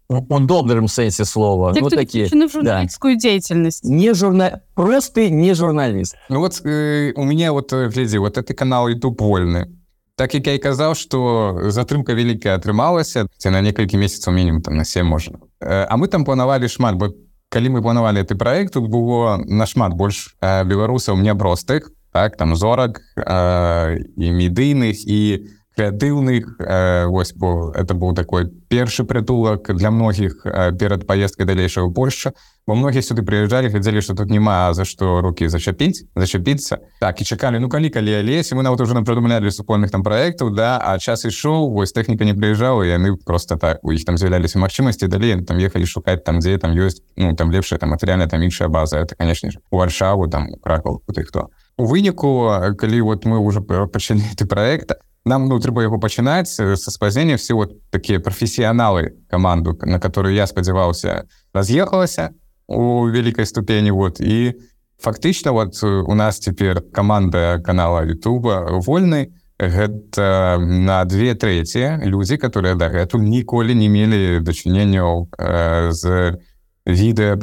у 0.09 0.39
добрым 0.39 0.87
сэнсе 0.87 1.25
слова. 1.25 1.73
Ну, 1.75 1.89
такі 1.89 2.27
журналістскую 2.31 3.17
да. 3.19 3.39
дзейнасць 3.39 3.83
не 3.83 4.13
журна 4.13 4.61
просты 4.75 5.29
не 5.29 5.53
журналіст 5.53 6.15
ну, 6.29 6.39
вот 6.39 6.61
э, 6.63 7.13
у 7.15 7.23
меня 7.23 7.51
вот 7.51 7.73
э, 7.73 7.89
глядзі 7.89 8.17
вот 8.17 8.37
это 8.37 8.53
канал 8.53 8.87
youtube 8.87 9.19
вольны 9.19 9.67
так 10.15 10.33
як 10.33 10.47
я 10.47 10.53
і 10.53 10.59
казаў 10.59 10.95
что 10.95 11.69
затрымка 11.69 12.13
вялікая 12.13 12.55
атрымалася 12.55 13.27
ці 13.37 13.49
на 13.49 13.61
некалькі 13.61 13.97
месяцаў 13.97 14.33
мінімум 14.33 14.61
там 14.61 14.77
на 14.77 14.85
7 14.85 15.05
можна 15.05 15.39
э, 15.59 15.85
а 15.89 15.97
мы 15.97 16.07
там 16.07 16.23
планавалі 16.25 16.69
шмат 16.69 16.95
бо 16.95 17.11
калі 17.49 17.69
мы 17.69 17.81
планавалі 17.81 18.23
ты 18.23 18.35
проект 18.35 18.73
тут 18.73 18.89
было 18.89 19.37
нашмат 19.37 19.93
больш 19.93 20.35
э, 20.41 20.63
беларусаў 20.63 21.15
мне 21.15 21.35
простых 21.35 21.91
так 22.11 22.37
там 22.37 22.55
зорак 22.55 23.01
э, 23.15 23.97
і 24.17 24.25
медыйных 24.31 25.03
і 25.05 25.47
крэатыўных 25.77 26.57
э, 26.57 27.05
вось 27.05 27.33
бо 27.33 27.71
это 27.75 27.93
быў 27.93 28.15
такой 28.15 28.49
першы 28.49 29.03
прытулак 29.05 29.69
для 29.77 29.91
многіх 29.91 30.41
э, 30.43 30.73
перад 30.73 31.05
паездкай 31.05 31.45
далейшая 31.45 31.85
ў 31.85 31.93
Польша 31.93 32.33
бо 32.65 32.73
многія 32.73 33.05
сюды 33.05 33.21
прыязджалі 33.21 33.69
глядзелі 33.69 34.01
што 34.01 34.17
тут 34.17 34.33
няма 34.33 34.73
за 34.73 34.89
што 34.89 35.21
руки 35.21 35.45
зачапіць 35.45 36.09
зачапіцца 36.17 36.81
так 36.99 37.21
і 37.21 37.25
чакалі 37.29 37.61
ну 37.61 37.69
калі 37.69 37.93
калі 37.93 38.09
лесе 38.25 38.57
мы 38.57 38.65
нават 38.65 38.81
уже 38.81 38.97
нам 38.97 39.05
прыдумлялі 39.05 39.53
супольных 39.53 39.93
там 39.93 40.01
проектаў 40.01 40.49
да. 40.49 40.81
А 40.81 40.97
час 40.97 41.29
ішоў 41.29 41.69
вось 41.69 41.93
тэхніка 41.93 42.25
не 42.25 42.33
прыязджала 42.33 42.81
яны 42.81 43.13
просто 43.13 43.55
так 43.55 43.77
у 43.85 43.93
іх 43.93 44.01
там 44.01 44.17
з'яўляліся 44.17 44.57
магчымасці 44.57 45.05
далей 45.05 45.37
там 45.45 45.61
ехалі 45.61 45.85
шукаць 45.85 46.25
там 46.25 46.41
дзе 46.41 46.57
там 46.57 46.73
ёсць 46.73 47.05
ну 47.15 47.37
там 47.37 47.53
лепшая 47.53 47.77
там 47.77 47.93
матэрыяльна 47.93 48.25
там 48.25 48.41
іншая 48.41 48.67
база. 48.67 48.97
Это 48.97 49.13
канешне 49.13 49.51
ж 49.51 49.61
у 49.69 49.77
варшаву 49.77 50.27
там 50.27 50.57
кракал 50.57 51.05
ты 51.05 51.21
хто 51.21 51.53
у 51.77 51.85
выніку 51.85 52.49
калі 52.77 53.01
вот 53.01 53.25
мы 53.25 53.37
уже 53.37 53.61
пачалі 53.61 54.25
ты 54.37 54.45
проекта 54.45 54.97
нам 55.27 55.47
ну 55.47 55.59
трэба 55.59 55.83
яго 55.83 55.99
пачынаць 55.99 56.49
са 56.49 56.91
спазнення 56.91 57.35
все 57.35 57.53
вот 57.53 57.77
такія 57.91 58.19
прафесіяналы 58.19 59.13
каманду 59.29 59.77
на 59.83 59.99
которую 59.99 60.33
я 60.33 60.47
спадзяваўся 60.47 61.27
раз'ехалася 61.53 62.31
у 62.67 63.09
вялікай 63.09 63.45
ступені 63.45 63.91
вот. 63.91 64.19
І 64.19 64.53
фактычна 64.99 65.51
вот 65.51 65.83
у 65.83 66.15
нас 66.15 66.39
цяпер 66.39 66.81
команда 66.93 67.59
канала 67.63 68.03
Ютуба 68.03 68.79
вольны 68.81 69.33
гэта 69.59 70.57
на 70.59 71.05
две 71.05 71.33
трэці 71.33 72.05
людзі 72.05 72.37
которые 72.37 72.75
дагэтуль 72.75 73.25
ніколі 73.25 73.75
не 73.75 73.89
мелі 73.89 74.39
дачыненняў 74.41 75.29
э, 75.37 75.91
з 75.91 76.37
відэа 76.85 77.35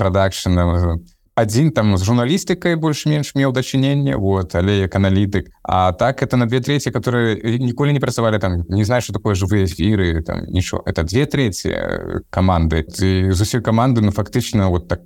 один 1.34 1.70
там 1.70 1.96
з 1.98 2.04
журналістыкай 2.06 2.76
больш-менш 2.78 3.34
меў 3.34 3.52
дачыненне 3.52 4.16
вот 4.16 4.54
але 4.54 4.86
як 4.86 4.94
аналітык 4.94 5.50
А 5.62 5.92
так 5.92 6.22
это 6.22 6.36
на 6.36 6.46
две 6.46 6.60
треці 6.60 6.90
которые 6.90 7.58
ніколі 7.58 7.92
не 7.92 8.00
працавалі 8.00 8.38
там 8.38 8.64
не 8.68 8.84
знаю 8.84 9.02
что 9.02 9.12
такое 9.12 9.34
жывыя 9.34 9.64
эфиры 9.64 10.22
там 10.22 10.46
нічого 10.48 10.82
это 10.86 11.02
две 11.02 11.26
треці 11.26 11.74
команды. 12.30 12.84
З 12.88 13.40
усей 13.40 13.60
команды 13.60 14.00
ну 14.00 14.12
фактычна 14.12 14.68
вот 14.68 14.88
так 14.88 15.00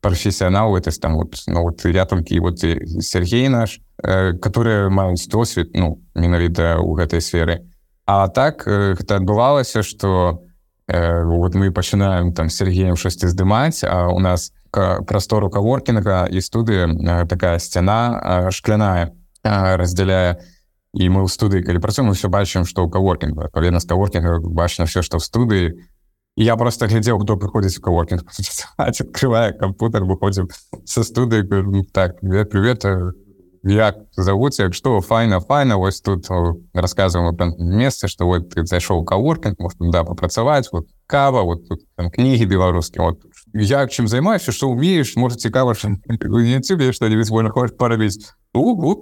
профессионал 0.00 0.76
это 0.76 0.90
там 1.00 1.14
вот 1.14 1.36
ну, 1.46 1.62
вот 1.62 1.84
я 1.84 2.04
толькі 2.04 2.40
вот 2.40 2.58
Сергей 3.00 3.48
наш 3.48 3.80
которые 4.02 4.88
маюць 4.90 5.28
досвед 5.28 5.70
ну 5.74 6.00
менавіта 6.14 6.78
у 6.80 6.94
гэтай 6.94 7.20
сферы. 7.20 7.60
А 8.06 8.28
так 8.28 8.66
гэта 8.66 9.16
адбывалася 9.16 9.82
что 9.82 10.42
вот 10.88 11.54
мы 11.54 11.70
пачынаем 11.70 12.32
там 12.32 12.50
Сергеем 12.50 12.96
шасці 12.96 13.28
здымаць 13.28 13.84
а 13.84 14.08
у 14.08 14.18
нас 14.18 14.50
у 14.50 14.63
прастору 15.06 15.50
каворкінга 15.50 16.26
і 16.30 16.40
студыі 16.40 16.90
такая 17.28 17.58
сцяна 17.58 18.50
шкляная 18.50 19.14
разделяе 19.44 20.40
і 20.94 21.08
мы 21.10 21.26
ў 21.26 21.28
студыі 21.28 21.66
калі 21.66 21.82
працуем 21.82 22.12
все 22.14 22.30
бачым 22.30 22.68
што 22.68 22.86
ў 22.86 22.90
каворкінга 22.90 23.50
калі 23.50 23.74
нас 23.74 23.86
каворкінга 23.88 24.38
бачна 24.44 24.86
все 24.86 25.02
што 25.02 25.18
в 25.18 25.24
студыі 25.26 25.74
я 26.36 26.56
просто 26.56 26.86
глядзеў 26.86 27.22
хто 27.22 27.38
прыходзіць 27.38 27.78
у 27.78 27.84
каворкінг 27.86 28.22
открывае 28.76 29.52
кампутер 29.58 30.06
выходзім 30.06 30.50
са 30.84 31.02
студыі 31.02 31.46
так 31.92 32.20
привет 32.20 32.50
привет 32.50 32.84
як 33.64 33.96
завуць 34.12 34.58
як 34.58 34.74
што 34.74 35.00
файна 35.00 35.40
файна 35.40 35.76
вось 35.76 36.00
тут 36.00 36.28
рассказываем 36.74 37.56
месцы 37.58 38.08
што 38.08 38.26
вот 38.26 38.50
ты 38.52 38.66
зайшоў 38.66 39.04
каворкінг 39.04 39.56
может 39.58 39.78
да 39.80 40.04
папрацаваць 40.04 40.68
вот 40.72 40.86
кава 41.06 41.42
вот 41.42 41.68
тут 41.68 41.80
кнігі 41.96 42.44
беларускі 42.46 43.00
вот 43.00 43.20
як 43.54 43.90
чым 43.90 44.06
займаешься 44.06 44.52
что 44.52 44.68
умеешь 44.68 45.16
может 45.16 45.40
цікава 45.40 45.74
тебе 45.74 46.92
что-нибудь 46.92 47.30
больно 47.30 47.50
хочешь 47.50 47.76
парабіць 47.76 48.32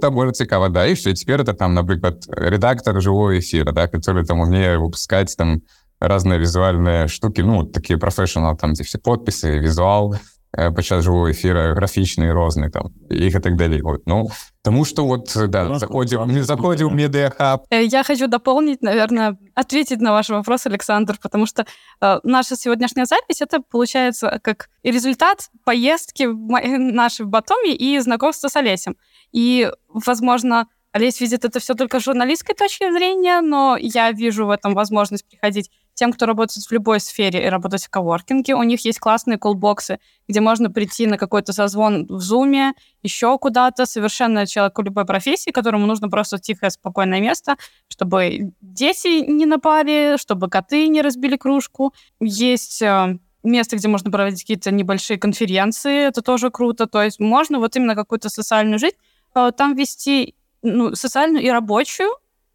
там 0.00 0.14
может 0.14 0.36
цікава 0.36 0.68
да 0.68 0.86
і 0.86 0.96
что 0.96 1.12
теперь 1.12 1.40
это 1.40 1.54
там 1.54 1.74
напрыклад 1.74 2.24
редактор 2.28 3.00
живого 3.02 3.38
эфира 3.38 3.72
да 3.72 3.88
который 3.88 4.24
там 4.24 4.40
умею 4.40 4.80
выпускать 4.80 5.34
там 5.36 5.62
разные 5.98 6.38
визуальные 6.38 7.08
штуки 7.08 7.40
ну 7.40 7.64
такие 7.64 7.98
профессионал 7.98 8.56
там 8.56 8.74
где 8.74 8.84
все 8.84 8.98
подписи 8.98 9.58
визуал 9.58 10.14
падчас 10.52 11.04
живого 11.04 11.32
эфира 11.32 11.74
графічны 11.74 12.30
розны 12.32 12.70
там 12.70 12.92
их 13.10 13.34
и 13.34 13.40
так 13.40 13.56
далее 13.56 13.82
вот 13.82 14.02
ну 14.06 14.28
Тому 14.64 14.84
что 14.84 15.04
вот, 15.04 15.32
да, 15.48 15.76
заходим, 15.78 16.28
не 16.28 16.40
заходим 16.42 16.88
в 16.88 16.94
медиахаб. 16.94 17.64
Я 17.70 18.04
хочу 18.04 18.28
дополнить, 18.28 18.80
наверное, 18.80 19.36
ответить 19.56 20.00
на 20.00 20.12
ваш 20.12 20.28
вопрос, 20.28 20.66
Александр, 20.66 21.18
потому 21.20 21.46
что 21.46 21.66
э, 22.00 22.20
наша 22.22 22.54
сегодняшняя 22.54 23.04
запись, 23.04 23.42
это 23.42 23.60
получается 23.60 24.38
как 24.40 24.68
результат 24.84 25.50
поездки 25.64 26.22
нашей 26.92 27.26
в 27.26 27.28
Батуми 27.28 27.74
и 27.74 27.98
знакомства 27.98 28.46
с 28.46 28.54
Олесем. 28.54 28.96
И, 29.32 29.68
возможно, 29.88 30.68
Олесь 30.92 31.20
видит 31.20 31.44
это 31.44 31.58
все 31.58 31.74
только 31.74 31.98
с 31.98 32.04
журналистской 32.04 32.54
точки 32.54 32.88
зрения, 32.92 33.40
но 33.40 33.76
я 33.80 34.12
вижу 34.12 34.46
в 34.46 34.50
этом 34.50 34.74
возможность 34.74 35.26
приходить 35.26 35.70
тем, 36.02 36.12
кто 36.12 36.26
работает 36.26 36.66
в 36.66 36.72
любой 36.72 36.98
сфере 36.98 37.46
и 37.46 37.48
работать 37.48 37.84
в 37.84 37.88
коворкинге. 37.88 38.56
У 38.56 38.64
них 38.64 38.84
есть 38.84 38.98
классные 38.98 39.38
колбоксы, 39.38 40.00
где 40.26 40.40
можно 40.40 40.68
прийти 40.68 41.06
на 41.06 41.16
какой-то 41.16 41.52
созвон 41.52 42.06
в 42.08 42.20
зуме, 42.20 42.72
еще 43.04 43.38
куда-то, 43.38 43.86
совершенно 43.86 44.44
человеку 44.44 44.82
любой 44.82 45.04
профессии, 45.04 45.52
которому 45.52 45.86
нужно 45.86 46.08
просто 46.08 46.38
тихое, 46.38 46.70
спокойное 46.70 47.20
место, 47.20 47.54
чтобы 47.86 48.52
дети 48.60 49.24
не 49.30 49.46
напали, 49.46 50.16
чтобы 50.18 50.48
коты 50.48 50.88
не 50.88 51.02
разбили 51.02 51.36
кружку. 51.36 51.94
Есть 52.18 52.82
э, 52.82 53.18
место, 53.44 53.76
где 53.76 53.86
можно 53.86 54.10
проводить 54.10 54.40
какие-то 54.40 54.72
небольшие 54.72 55.20
конференции, 55.20 56.08
это 56.08 56.20
тоже 56.20 56.50
круто. 56.50 56.88
То 56.88 57.00
есть 57.00 57.20
можно 57.20 57.60
вот 57.60 57.76
именно 57.76 57.94
какую-то 57.94 58.28
социальную 58.28 58.80
жизнь 58.80 58.96
э, 59.36 59.52
там 59.56 59.76
вести, 59.76 60.34
ну, 60.62 60.96
социальную 60.96 61.44
и 61.44 61.48
рабочую. 61.48 62.10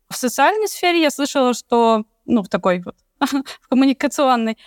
В 0.10 0.18
социальной 0.18 0.68
сфере 0.68 1.02
я 1.02 1.12
слышала, 1.12 1.54
что, 1.54 2.04
ну, 2.26 2.44
в 2.44 2.50
такой 2.50 2.82
вот 2.84 2.96
коммуникационной. 3.70 4.58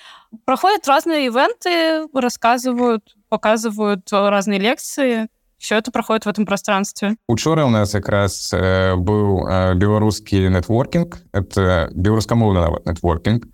Проходят 0.45 0.87
разные 0.87 1.27
ивенты, 1.27 2.09
рассказывают, 2.15 3.17
показывают 3.29 4.09
разные 4.13 4.59
лекции. 4.59 5.29
Все 5.59 5.77
это 5.77 5.91
проходит 5.91 6.25
в 6.25 6.29
этом 6.29 6.47
пространстве. 6.47 7.17
Учора 7.29 7.67
у 7.67 7.71
нас 7.71 7.93
якраз 7.93 8.51
э, 8.55 8.95
быў 8.97 9.45
э, 9.45 9.75
беларускі 9.75 10.49
нетворкінг 10.49 11.21
это 11.33 11.91
беларускамоўны 11.93 12.61
нават 12.65 12.87
нетворкінг 12.87 13.45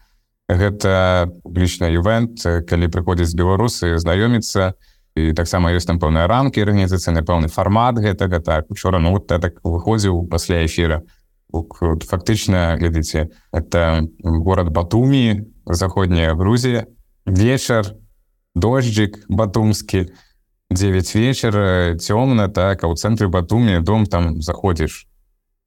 гэта 0.49 1.27
публічны 1.43 1.91
івент 1.91 2.39
калі 2.71 2.87
прыходзяць 2.95 3.35
беларусы 3.35 3.99
знаёміцца 3.99 4.79
і 5.17 5.33
таксама 5.33 5.75
ёсць 5.75 5.89
там 5.91 5.99
пэўныя 5.99 6.31
рамкі 6.31 6.63
арганізацыйны 6.63 7.27
пэўны 7.27 7.51
фармат 7.51 7.99
гэтага 7.99 8.39
так 8.39 8.71
учора 8.71 9.03
ну 9.03 9.11
вот 9.17 9.27
так 9.27 9.59
выходзіў 9.65 10.29
пасля 10.31 10.63
эфира 10.63 11.03
фактычна 11.53 12.77
глядзіце 12.79 13.29
это 13.53 14.07
город 14.23 14.71
батумі 14.71 15.47
заходняя 15.67 16.35
Грузія 16.35 16.87
вечар 17.27 17.95
дожджик 18.55 19.25
батумскі 19.29 20.07
9 20.71 21.15
вечера 21.15 21.95
цёмна 21.95 22.49
так 22.49 22.83
а 22.83 22.91
ў 22.91 22.95
цэнтры 22.99 23.29
батуме 23.29 23.81
дом 23.81 24.07
там 24.07 24.43
заходзіш 24.43 25.07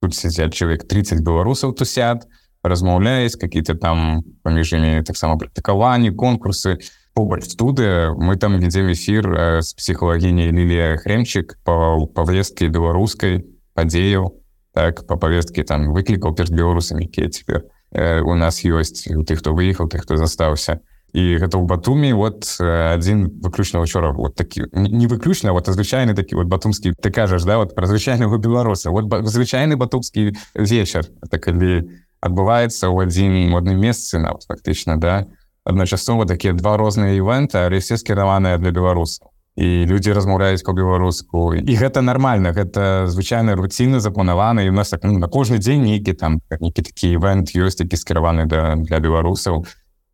тут 0.02 0.16
сядзяць 0.16 0.54
чалавек 0.54 0.88
30 0.88 1.24
беларусаў 1.24 1.74
тусят 1.74 2.28
размаўляюць 2.64 3.36
какие-то 3.36 3.76
там 3.76 4.24
паміж 4.44 4.74
імі 4.74 5.04
таксама 5.04 5.38
практыкаванні 5.38 6.12
конкурсы. 6.12 6.80
Побач 7.14 7.44
студы 7.50 8.12
мы 8.16 8.38
там 8.38 8.60
ідзем 8.60 8.92
эфир 8.92 9.62
з 9.62 9.74
псіхалагіняй 9.74 10.52
лілія 10.52 10.98
хремчик 10.98 11.58
по 11.64 12.08
павесткі 12.08 12.68
беларускай 12.68 13.44
падзеяў 13.74 14.39
так 14.74 15.08
по 15.08 15.18
павесткі 15.18 15.64
там 15.64 15.94
выклікаў 15.94 16.36
перш 16.36 16.50
беларусамі 16.50 17.06
якія 17.06 17.30
цяпер 17.30 17.66
э, 17.92 18.22
у 18.22 18.36
нас 18.36 18.64
ёсць 18.66 19.10
у 19.10 19.24
тых 19.24 19.40
хто 19.40 19.54
выехаў 19.54 19.90
тых 19.90 20.04
хто 20.06 20.18
застаўся 20.18 20.80
і 21.14 21.42
гэта 21.42 21.58
ў 21.58 21.66
батуме 21.66 22.14
вот 22.14 22.46
адзін 22.62 23.42
выключна 23.42 23.82
учора 23.82 24.14
вот 24.14 24.36
такі 24.36 24.70
не 24.74 25.08
выключна 25.08 25.54
вот 25.54 25.68
звычайны 25.68 26.14
такі 26.14 26.36
вот 26.36 26.48
батумскі 26.48 26.94
ты 26.94 27.10
кажаш 27.10 27.44
да 27.44 27.58
вот 27.58 27.74
пра 27.76 27.88
звычайнага 27.88 28.38
беларуса 28.38 28.92
вот 28.92 29.10
звычайны 29.26 29.76
батумскі 29.76 30.38
вечар 30.54 31.06
так 31.30 31.42
калі 31.50 31.90
адбываецца 32.22 32.94
ў 32.94 33.10
адзін 33.10 33.50
модным 33.50 33.82
месцы 33.82 34.20
на 34.20 34.38
фактычна 34.38 35.02
да 35.02 35.26
адначасова 35.66 36.26
такія 36.26 36.54
два 36.54 36.78
розныя 36.78 37.18
івенты 37.18 37.58
але 37.58 37.82
все 37.82 37.98
скіраваныя 37.98 38.58
для 38.62 38.70
беларусаў 38.72 39.29
і 39.60 39.86
людзі 39.86 40.16
размаўляюць 40.16 40.64
по-беларуску 40.64 41.52
і 41.52 41.74
гэта 41.76 42.00
нормально 42.00 42.56
гэта 42.56 43.12
звычайна 43.12 43.60
руціны 43.60 44.00
запланаваны 44.00 44.64
і 44.64 44.72
у 44.72 44.76
нас 44.76 44.96
так, 44.96 45.04
ну, 45.04 45.20
на 45.20 45.28
кожны 45.28 45.60
дзень 45.60 45.84
нейкі 45.84 46.16
там 46.16 46.40
нейкі 46.64 46.82
такі 46.82 47.12
івент 47.20 47.52
ёсць 47.52 47.84
які 47.84 48.00
скіраваны 48.00 48.48
да, 48.48 48.80
для 48.80 49.00
беларусаў. 49.04 49.68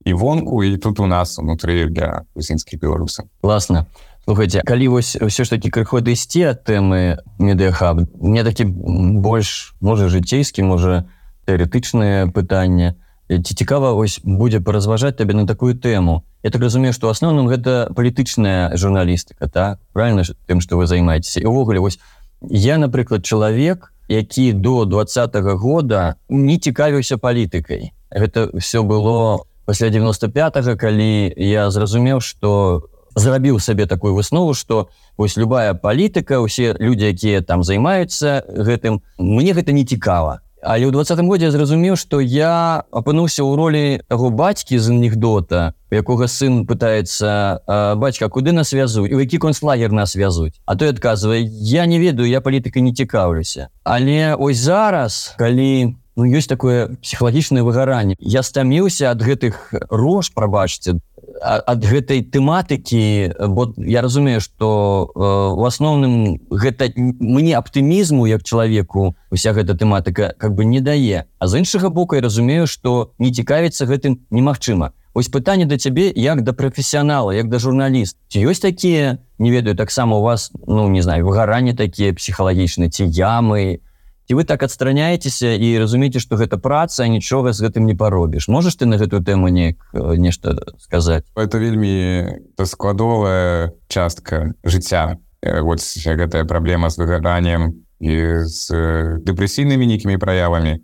І 0.05 0.13
вонку 0.13 0.63
і 0.63 0.77
тут 0.77 0.99
у 0.99 1.05
нас 1.05 1.37
унутры 1.37 1.89
для 1.89 2.25
грузінскіх 2.33 2.81
беларусаў. 2.81 3.29
Класна. 3.41 3.85
Слухайте 4.25 4.65
калі 4.65 4.97
вось 4.97 5.13
ўсё 5.13 5.45
ж 5.45 5.49
таки 5.53 5.69
крыход 5.69 6.09
ісці 6.09 6.49
ад 6.49 6.65
тэмы 6.65 7.21
медыахаб 7.37 8.01
мне 8.17 8.41
такі 8.41 8.65
больш 8.65 9.77
можа 9.77 10.09
жыцейскі 10.09 10.65
можа 10.65 11.05
тэоретычнае 11.45 12.33
пытанне 12.33 12.97
ці 12.97 13.04
цікава 13.29 13.93
ось 13.93 14.19
будзе 14.23 14.59
паразважаць 14.59 15.17
табе 15.17 15.33
на 15.33 15.47
такую 15.47 15.73
тэму 15.73 16.21
я 16.43 16.49
так 16.51 16.61
разумею 16.61 16.93
што 16.93 17.09
асноўным 17.09 17.49
гэта 17.49 17.89
палітычная 17.95 18.77
журналістыка 18.77 19.49
так? 19.49 19.79
Правильно 19.93 20.23
тым 20.45 20.61
што 20.61 20.77
вы 20.77 20.85
займаецеся 20.85 21.41
і 21.41 21.49
увогуле 21.49 21.79
вось 21.79 21.99
я 22.41 22.77
напрыклад 22.77 23.25
чалавек 23.25 23.91
які 24.07 24.53
до 24.53 24.85
двадцатого 24.85 25.57
года 25.57 26.15
не 26.29 26.59
цікавіўся 26.59 27.17
палітыкай. 27.17 27.93
Гэта 28.11 28.53
все 28.53 28.83
было 28.83 29.45
пасля 29.65 29.89
95 29.89 30.77
калі 30.77 31.33
я 31.35 31.71
зразумеў 31.71 32.21
что 32.21 32.85
зрабіў 33.15 33.59
сабе 33.59 33.85
такую 33.87 34.13
выснову 34.13 34.53
что 34.53 34.89
вось 35.17 35.37
любая 35.37 35.73
палітыка 35.73 36.39
усе 36.39 36.75
люди 36.77 37.09
якія 37.09 37.41
там 37.41 37.63
займаюцца 37.63 38.45
гэтым 38.45 39.01
мне 39.17 39.53
гэта 39.53 39.71
не 39.71 39.85
цікава 39.85 40.44
але 40.65 40.89
ў 40.89 40.91
двадцатым 40.91 41.29
годзе 41.29 41.53
зразумеў 41.53 41.93
что 41.93 42.17
я 42.17 42.81
апынуўся 42.89 43.45
ў 43.45 43.51
ролі 43.53 43.83
таго 44.09 44.33
бацькі 44.33 44.81
з 44.81 44.89
анекдота 44.89 45.77
якога 45.93 46.25
сын 46.25 46.65
пытается 46.65 47.61
бацька 47.95 48.27
куды 48.27 48.51
нас 48.51 48.73
вязуць? 48.73 49.13
У 49.13 49.21
які 49.21 49.37
концлагер 49.37 49.93
нас 49.93 50.17
вязуць? 50.17 50.57
А 50.65 50.75
той 50.75 50.89
адказвае 50.89 51.45
я 51.45 51.85
не 51.85 52.01
ведаю 52.01 52.27
я 52.27 52.41
палітыкай 52.41 52.81
не 52.81 52.97
цікаўлюся 52.97 53.69
але 53.85 54.33
ось 54.33 54.57
зараз 54.57 55.37
калі 55.37 55.95
ну, 56.17 56.23
ёсць 56.25 56.49
такое 56.49 56.97
псіхалагічнае 57.05 57.61
выгаранне 57.61 58.17
я 58.19 58.41
стаміўся 58.41 59.13
ад 59.13 59.21
гэтых 59.21 59.69
рож 59.93 60.33
прабачце 60.33 60.97
ад 61.41 61.83
гэтай 61.83 62.23
тэматыкі 62.23 63.33
бо 63.51 63.73
я 63.77 64.01
разумею 64.01 64.41
что 64.41 65.11
э, 65.15 65.19
у 65.19 65.63
асноўным 65.65 66.39
гэта 66.49 66.91
мне 66.95 67.55
аптымізму 67.57 68.25
як 68.27 68.43
чалавеку 68.43 69.15
уся 69.31 69.53
гэта 69.53 69.75
тэматыка 69.75 70.33
как 70.37 70.55
бы 70.55 70.65
не 70.65 70.79
дае. 70.79 71.25
А 71.39 71.47
з 71.47 71.59
іншага 71.59 71.89
боку 71.89 72.15
я 72.15 72.21
разумею 72.21 72.67
что 72.67 73.11
не 73.19 73.31
цікавіцца 73.31 73.85
гэтым 73.85 74.25
немагчыма. 74.29 74.93
Ось 75.13 75.27
пытанне 75.27 75.65
да 75.65 75.77
цябе 75.77 76.11
як 76.15 76.43
да 76.43 76.53
прафесіянала 76.53 77.31
як 77.35 77.49
да 77.49 77.59
журналіст. 77.59 78.17
Ці 78.27 78.47
ёсць 78.47 78.59
такія 78.59 79.17
не 79.39 79.51
ведаю 79.51 79.75
таксама 79.75 80.17
у 80.17 80.21
вас 80.21 80.51
ну 80.67 80.87
не 80.89 81.01
знаю 81.01 81.25
выгаранне 81.25 81.75
такія 81.75 82.13
псіхалагічныя 82.13 82.89
ці 82.89 83.03
ямы 83.11 83.79
ці 84.27 84.33
вы 84.33 84.43
так 84.43 84.63
адстраняецеся 84.63 85.53
і 85.53 85.77
разумееце 85.77 86.19
што 86.19 86.35
гэта 86.35 86.57
праца 86.57 87.05
нічога 87.07 87.53
з 87.53 87.65
гэтым 87.65 87.85
не 87.85 87.95
паробіш 87.95 88.49
можаш 88.49 88.75
ты 88.75 88.89
на 88.89 88.97
гэтую 88.97 89.21
тэму 89.21 89.49
неяк 89.53 89.77
э, 89.93 90.17
нешта 90.17 90.57
сказаць 90.81 91.25
это 91.35 91.57
вельмі 91.61 92.41
складовая 92.57 93.73
частка 93.87 94.53
жыцця 94.65 95.17
э, 95.41 95.61
вот 95.61 95.79
гэтая 95.79 96.45
праблема 96.45 96.89
з 96.89 96.97
выгараннем 96.97 97.85
і 98.01 98.43
з 98.49 99.21
дэпрэсійнымі 99.21 99.85
нейкімі 99.85 100.17
праявамі 100.17 100.81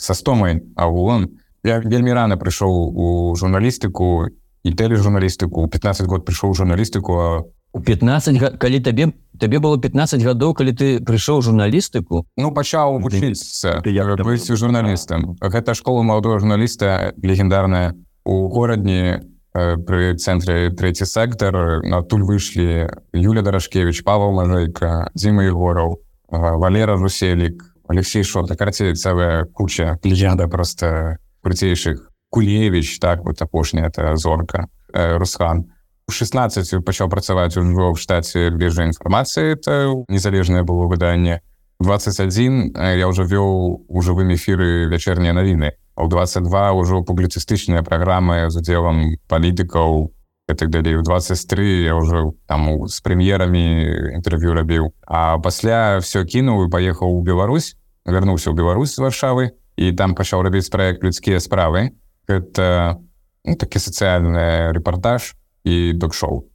са 0.00 0.14
стомай 0.14 0.64
агулам 0.76 1.28
я 1.62 1.78
вельмі 1.78 2.16
рана 2.16 2.36
прыйшоў 2.40 2.72
у 2.72 3.36
журналістыку 3.36 4.32
і 4.62 4.70
тэлежурналістыку 4.72 5.68
15 5.68 6.06
год 6.06 6.24
прыйшоў 6.24 6.54
журналістыку 6.54 7.51
у 7.72 7.80
15 7.80 8.58
калі 8.58 8.80
табе 8.80 9.12
табе 9.40 9.58
было 9.58 9.78
15 9.80 10.22
гадоў 10.22 10.54
калі 10.54 10.72
ты 10.76 11.00
прыйшоў 11.00 11.42
журналістыку 11.42 12.24
ну 12.36 12.52
пачаў 12.52 13.00
вучыцца 13.00 13.80
быць 13.82 14.46
журналістам 14.52 15.36
гэта 15.40 15.74
школа 15.74 16.02
маладого 16.02 16.38
журналіста 16.38 17.12
легендарная. 17.22 17.94
У 18.24 18.48
горадні 18.48 19.18
э, 19.54 19.76
пры 19.82 20.14
цэнтры 20.14 20.70
трэці 20.70 21.06
сектор 21.06 21.82
натуль 21.82 22.22
выйшлі 22.22 22.86
Юля 23.12 23.42
дарашкевич 23.42 24.04
Павел 24.04 24.32
мажайка 24.32 25.10
зімы 25.14 25.48
егораў 25.50 25.98
валера 26.28 26.96
руселік 26.96 27.64
Алексей 27.88 28.22
шота 28.22 28.54
карце 28.56 28.94
цэлая 28.94 29.44
куча 29.44 29.98
легенда 30.04 30.46
просто 30.46 31.18
круцейшых 31.42 32.10
кулевич 32.30 32.98
так 33.00 33.24
вот 33.24 33.42
апошняя 33.42 33.88
это 33.88 34.16
зорка 34.16 34.68
э, 34.92 35.16
русхан 35.16 35.72
16 36.10 36.84
пачаў 36.84 37.08
працаваць 37.08 37.56
ужо 37.56 37.92
ў 37.92 37.96
штаце 37.98 38.50
біржа 38.50 38.88
інфармацыі 38.88 39.54
это 39.54 39.92
незалежнае 40.08 40.62
было 40.62 40.86
выданне 40.86 41.40
21 41.80 42.74
я 42.74 43.06
ўжо 43.06 43.26
вёў 43.26 43.84
у 43.86 43.98
жывым 44.02 44.34
эфіры 44.34 44.88
вячэрнія 44.88 45.36
навіны 45.36 45.76
а 45.94 46.04
ў 46.04 46.08
22 46.08 46.72
ўжо 46.78 47.02
публіцыстычныя 47.06 47.82
праграмы 47.82 48.50
з 48.50 48.58
удзелам 48.58 49.16
палітыкаў 49.28 50.12
так 50.52 50.68
далей 50.68 50.96
у 50.96 51.02
23 51.02 51.84
я 51.84 51.94
ўжо 51.96 52.34
там 52.46 52.88
з 52.88 53.00
прэм'ерамі 53.00 54.20
інтэрв'ю 54.20 54.52
рабіў 54.52 54.92
а 55.06 55.38
пасля 55.38 55.98
все 56.00 56.24
кінуў 56.24 56.66
і 56.66 56.70
паехаў 56.70 57.08
у 57.08 57.22
Беларусь 57.22 57.76
вярнуўся 58.06 58.50
ў 58.50 58.54
Беларусь 58.56 58.94
з 58.94 59.02
варшавы. 59.02 59.54
І 59.76 59.92
там 59.96 60.14
пачаў 60.14 60.42
рабіць 60.44 60.68
праект 60.68 61.02
людскія 61.02 61.40
справы 61.40 61.96
это 62.28 63.00
ну, 63.44 63.56
такі 63.56 63.80
сацыяльны 63.80 64.72
рэпартаж 64.76 65.34
і 65.64 65.92
док-шоу. 65.92 66.48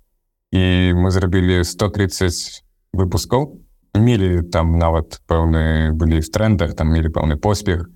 І 0.51 0.93
мы 0.93 1.11
зрабілі 1.11 1.63
130 1.63 2.63
выпускаў 2.93 3.59
мелі 3.97 4.41
там 4.53 4.77
нават 4.77 5.19
пэўны 5.27 5.91
былі 5.91 6.21
в 6.21 6.29
трендах 6.29 6.75
там 6.75 6.93
мелі 6.93 7.09
пэўны 7.09 7.35
поспех. 7.35 7.89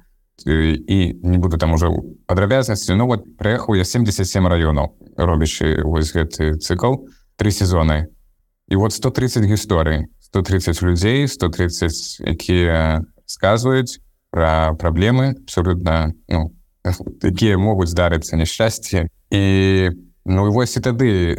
І 0.45 1.13
не 1.23 1.37
буду 1.37 1.57
там 1.57 1.73
уже 1.73 1.91
падрабязнасці 2.25 2.95
Ну 2.95 3.05
вот 3.05 3.37
прыехаў 3.37 3.77
я 3.77 3.83
77 3.83 4.47
раёнаў 4.47 4.97
робячы 5.17 5.83
вось 5.83 6.15
гэты 6.15 6.57
цикл 6.57 7.05
три 7.35 7.51
сезоны 7.51 8.07
і 8.67 8.75
вот 8.75 8.93
130 8.93 9.43
гісторый 9.45 10.07
130 10.19 10.81
людзей 10.81 11.27
130 11.27 12.25
якія 12.25 13.03
сказваюць 13.25 13.99
про 14.31 14.75
праблемы 14.79 15.35
абсолютно 15.43 16.13
ну, 16.27 16.51
якія 17.21 17.57
могуць 17.57 17.89
здарыцца 17.89 18.35
няшчасце 18.35 19.07
і 19.29 19.91
по 19.93 20.10
Ну 20.25 20.47
і 20.47 20.51
вось 20.51 20.77
і 20.77 20.81
тады 20.81 21.37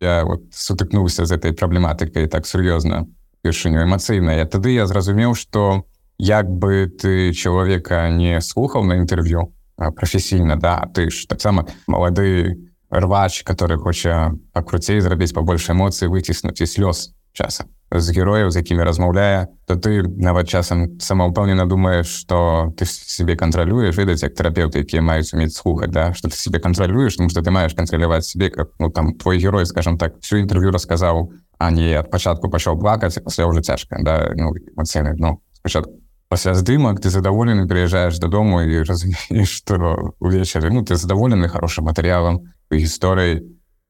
я 0.00 0.24
вот 0.24 0.42
сутыкнуўся 0.50 1.24
з 1.26 1.38
этой 1.38 1.52
праблематыкай 1.52 2.26
так 2.26 2.46
сур'ёзна 2.46 3.06
першыню 3.42 3.84
эмацыйна 3.84 4.36
тады 4.46 4.74
я 4.74 4.86
зразумеў 4.86 5.34
што 5.38 5.86
як 6.18 6.50
бы 6.50 6.90
ты 6.90 7.32
чалавека 7.32 8.10
не 8.10 8.40
слухаў 8.40 8.84
на 8.84 8.98
інтэрв'ю 8.98 9.52
прафесійна 9.76 10.56
да 10.56 10.88
ты 10.94 11.10
ж 11.10 11.26
таксама 11.26 11.66
малады 11.86 12.58
рвач 12.90 13.44
который 13.44 13.78
хоча 13.78 14.34
пакруцей 14.52 15.00
зрабіць 15.00 15.32
побольш 15.32 15.70
эмоцый 15.70 16.08
выціснуць 16.08 16.60
і 16.60 16.66
слёз 16.66 17.14
часам 17.32 17.70
з 18.00 18.10
герояў 18.10 18.50
з 18.50 18.62
якімі 18.62 18.82
размаўляе 18.82 19.46
то 19.66 19.76
ты 19.76 20.02
нават 20.02 20.48
часам 20.48 20.98
самаўпэўнена 21.00 21.66
думаеш 21.66 22.06
что 22.06 22.72
ты 22.76 22.86
себе 22.86 23.36
кантралюеш. 23.36 23.96
Ведаць 23.96 24.22
як 24.22 24.34
тэрапеўты 24.34 24.82
якія 24.82 25.02
маюць 25.02 25.34
умець 25.34 25.54
слухаць 25.54 25.90
да? 25.90 26.12
Что 26.14 26.28
ты 26.28 26.36
себе 26.36 26.58
кантралюеш 26.58 27.16
тому 27.16 27.28
что 27.28 27.42
ты 27.42 27.50
маеш 27.50 27.74
кантраляваць 27.74 28.26
себе 28.26 28.50
как 28.50 28.70
ну 28.78 28.90
там 28.90 29.14
твой 29.14 29.38
герой 29.38 29.66
скажем 29.66 29.98
так 29.98 30.18
всю 30.20 30.42
інтэрв'ю 30.42 30.70
расказаў 30.70 31.32
а 31.58 31.70
не 31.70 31.94
ад 31.94 32.10
пачатку 32.10 32.50
пачаў 32.50 32.78
плакаць 32.78 33.18
пасля 33.22 33.46
уже 33.46 33.62
цяжка 33.62 33.96
да? 34.00 34.32
Ну, 34.34 34.54
эмоцыйны 34.54 35.14
ну 35.18 35.40
спачатку. 35.52 35.92
Пасля 36.28 36.54
здымак 36.54 37.00
ты 37.00 37.10
задаволены 37.10 37.68
приезжаешь 37.68 38.18
дадому 38.18 38.62
і 38.62 38.82
разумееш 38.82 39.48
что 39.62 40.14
увечары 40.20 40.70
ну 40.70 40.82
ты 40.82 40.96
задаволены 40.96 41.48
хорошим 41.48 41.84
матэрыялам 41.86 42.50
гісторыі 42.72 43.44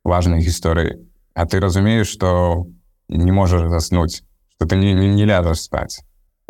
важной 0.04 0.40
гісторыі 0.40 0.98
а 1.34 1.46
ты 1.46 1.60
разумееш 1.60 2.08
что 2.08 2.66
не 3.08 3.32
можаш 3.32 3.68
заснуць 3.70 4.22
что 4.56 4.66
ты 4.66 4.76
не, 4.76 4.94
не, 4.94 5.08
не 5.08 5.24
ляжаш 5.24 5.60
спаць 5.60 6.00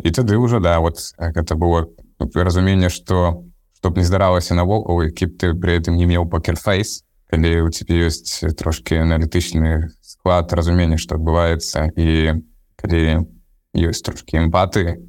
і 0.03 0.11
тады 0.11 0.37
ўжо 0.37 0.59
да 0.59 0.79
вот 0.79 0.99
гэта 1.17 1.55
было 1.55 1.87
разуменне 2.19 2.89
что 2.89 3.43
чтоб 3.77 3.97
не 3.97 4.03
здаралася 4.03 4.55
навокал 4.55 5.01
які 5.01 5.25
б 5.25 5.37
ты 5.37 5.53
при 5.53 5.77
этом 5.77 5.95
не 5.95 6.05
меў 6.05 6.29
покерфейс 6.29 7.03
калі 7.31 7.67
у 7.67 7.69
тебе 7.69 8.07
ёсць 8.07 8.43
трошки 8.55 8.95
аналітычны 8.95 9.91
склад 10.01 10.53
разумення 10.53 10.97
что 10.97 11.15
адбываецца 11.15 11.91
і 11.95 12.39
калі 12.75 13.27
ёсць 13.75 14.05
трошки 14.05 14.37
эмпаты 14.37 15.01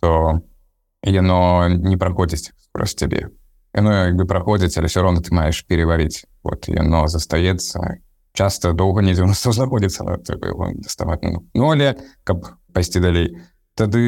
то 0.00 0.40
яно 1.02 1.68
не 1.68 1.96
праходзіць 1.96 2.52
про 2.72 2.86
цябе 2.86 3.30
яно 3.74 3.92
як 4.06 4.16
бы 4.16 4.26
праходзіць 4.26 4.76
але 4.78 4.86
все 4.86 5.02
равно 5.02 5.20
ты 5.20 5.34
маеш 5.34 5.64
переварить. 5.64 6.24
Вот 6.42 6.68
яно 6.68 7.06
застаецца 7.08 7.98
часто 8.32 8.72
доўга 8.72 9.02
недзе 9.02 9.24
нас 9.24 9.42
знаходзіцца 9.42 10.04
даставаць 10.24 11.22
ну, 11.22 11.44
ну 11.54 11.70
але 11.70 11.96
каб 12.24 12.46
пайсці 12.72 13.00
далей? 13.00 13.36
Тады 13.74 14.00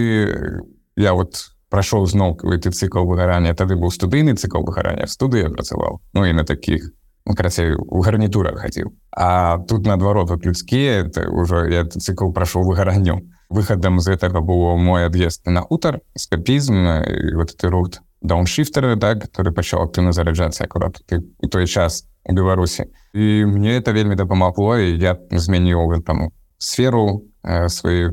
я 0.96 1.12
вот 1.12 1.54
прайшоў 1.74 2.06
зноў 2.06 2.38
ты 2.38 2.70
цыкл 2.70 3.04
выгарання 3.08 3.54
тады 3.54 3.76
быў 3.76 3.90
студыйны 3.90 4.36
цыкл 4.38 4.62
выгарання 4.62 5.06
студыя 5.10 5.50
працаваў 5.50 6.00
ну 6.14 6.24
і 6.24 6.32
на 6.32 6.44
таких 6.44 6.92
ну, 7.26 7.34
крацей 7.34 7.74
у 7.74 8.00
гарнітурах 8.00 8.60
хадзіў 8.62 8.92
А 9.10 9.58
тут 9.58 9.86
наадварот 9.86 10.30
вот 10.30 10.46
людскія 10.46 11.10
ўжо 11.28 11.66
я 11.66 11.84
цыкл 11.84 12.30
прайшоў 12.30 12.64
выгаранню 12.64 13.26
выхадам 13.50 14.00
з 14.00 14.14
гэтага 14.14 14.40
было 14.40 14.76
мой 14.76 15.06
ад'езд 15.06 15.46
на 15.46 15.60
хутар 15.60 16.00
скапізм 16.14 17.34
вот 17.34 17.56
ты 17.56 17.68
рут 17.68 18.00
дауншифтер 18.22 18.96
да 18.96 19.14
который 19.14 19.52
пачаў 19.52 19.84
актыўна 19.84 20.12
зараджацца 20.12 20.64
акурат 20.64 21.02
ты 21.06 21.26
у 21.42 21.48
той 21.48 21.66
час 21.66 22.06
беларусі 22.28 22.86
і 23.12 23.44
мне 23.44 23.76
это 23.78 23.92
вельмі 23.92 24.14
дапамагло 24.14 24.78
і 24.78 24.98
я 24.98 25.16
змяніў 25.30 26.02
там 26.02 26.30
сферу 26.58 27.24
э, 27.42 27.68
сваёй 27.68 28.10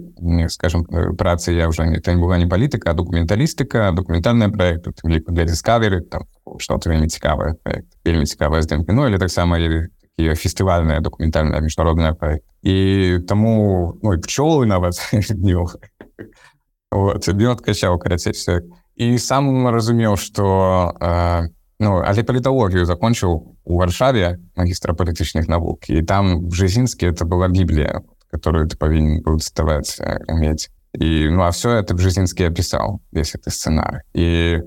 скажем 0.50 0.86
э, 0.90 1.14
працы. 1.14 1.52
Я 1.52 1.68
уже 1.68 1.86
не 1.86 2.00
там 2.00 2.22
была 2.22 2.38
не 2.38 2.48
палітыка 2.48 2.94
документалістыка 2.94 3.92
документальная 3.92 4.50
проект 4.50 4.88
ліку 5.04 5.32
для 5.32 5.46
дискаверы 5.46 6.02
там 6.02 6.26
что 6.60 6.80
вельмі 6.86 7.08
цікавая 7.08 7.56
вельмі 8.06 8.26
цікавая 8.26 8.62
здымка 8.62 8.94
ну 8.94 9.08
или 9.08 9.18
таксама 9.18 9.58
такія 9.58 10.36
фестывальная 10.36 11.00
документальная 11.00 11.62
міжнародная 11.62 12.14
проект 12.14 12.46
і 12.62 13.20
таму 13.28 13.98
ну, 14.04 14.18
пчолы 14.20 14.66
нават 14.66 14.94
откачаў 17.48 18.00
карацей 18.00 18.34
все 18.34 18.62
і 18.96 19.18
сам 19.18 19.68
разумеў 19.68 20.18
что 20.18 20.94
э, 21.00 21.48
Ну, 21.82 21.98
але 22.06 22.22
паліталогію 22.22 22.86
закончыў 22.86 23.58
у 23.66 23.78
варшаве 23.82 24.38
магістра 24.54 24.94
палітычных 24.94 25.50
навук 25.50 25.90
і 25.90 26.06
там 26.06 26.46
в 26.46 26.54
жизинске 26.54 27.10
это 27.10 27.26
была 27.26 27.50
біблія 27.50 28.06
которую 28.30 28.70
ты 28.70 28.78
павінен 28.78 29.26
быў 29.26 29.42
даставаць 29.42 29.98
уметь 30.30 30.70
і 30.94 31.34
ну 31.34 31.42
а 31.42 31.50
все 31.50 31.82
это 31.82 31.98
в 31.98 32.00
жизинске 32.00 32.54
опісаў 32.54 33.02
весь 33.12 33.34
это 33.34 33.50
сценар 33.50 34.06
і 34.14 34.62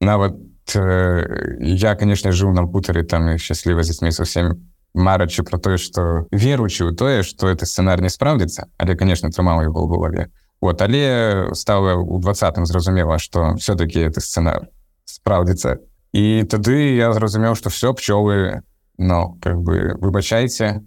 нават 0.00 0.36
э, 0.76 1.56
я 1.60 1.96
конечно 1.96 2.32
жыў 2.36 2.52
на 2.52 2.68
бутары 2.68 3.04
там 3.08 3.32
і 3.32 3.38
счасліва 3.38 3.80
дзецьмі 3.80 4.12
совсем 4.12 4.68
марачы 4.92 5.42
про 5.48 5.56
тое 5.56 5.80
что 5.80 6.28
веручы 6.28 6.84
ў 6.84 6.92
тое 6.92 7.22
что 7.22 7.48
это 7.48 7.64
сценар 7.64 8.04
не 8.04 8.12
спраўдзіцца 8.12 8.68
але 8.76 8.92
конечно 8.94 9.32
трымаў 9.32 9.72
его 9.72 9.86
в 9.86 9.88
голове. 9.88 10.28
Вот 10.60 10.82
але 10.82 11.48
стала 11.54 11.96
у 11.96 12.20
двадцатым 12.20 12.66
зразумела 12.66 13.16
что 13.18 13.56
все-таки 13.56 14.00
это 14.00 14.20
сценар 14.20 14.68
спраўдзіцца 15.08 15.80
і 16.12 16.44
тады 16.44 16.96
я 16.96 17.12
зразумеў 17.12 17.54
что 17.56 17.70
все 17.70 17.92
пчелы 17.94 18.62
но 18.98 19.36
как 19.40 19.60
бы 19.60 19.96
выбачайце 19.98 20.84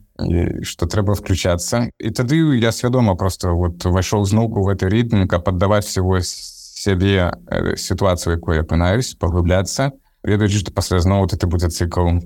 что 0.61 0.85
трэба 0.85 1.15
включаться 1.15 1.89
і 1.99 2.09
тады 2.11 2.37
я 2.57 2.71
свядома 2.71 3.15
просто 3.15 3.51
вот 3.51 3.83
вайшоў 3.83 4.25
зноўку 4.25 4.63
в 4.63 4.69
этой 4.69 4.89
ритм 4.89 5.27
каб 5.27 5.43
паддаваць 5.43 5.85
всего 5.85 6.21
сябе 6.21 7.33
ситуацию 7.75 8.37
якой 8.37 8.61
апынаюсь 8.61 9.15
паглубляться 9.15 9.91
ведаючы 10.23 10.59
что 10.59 10.71
пасля 10.71 10.99
зноў 10.99 11.27
ты 11.27 11.47
будзе 11.47 11.69
цикл 11.69 12.21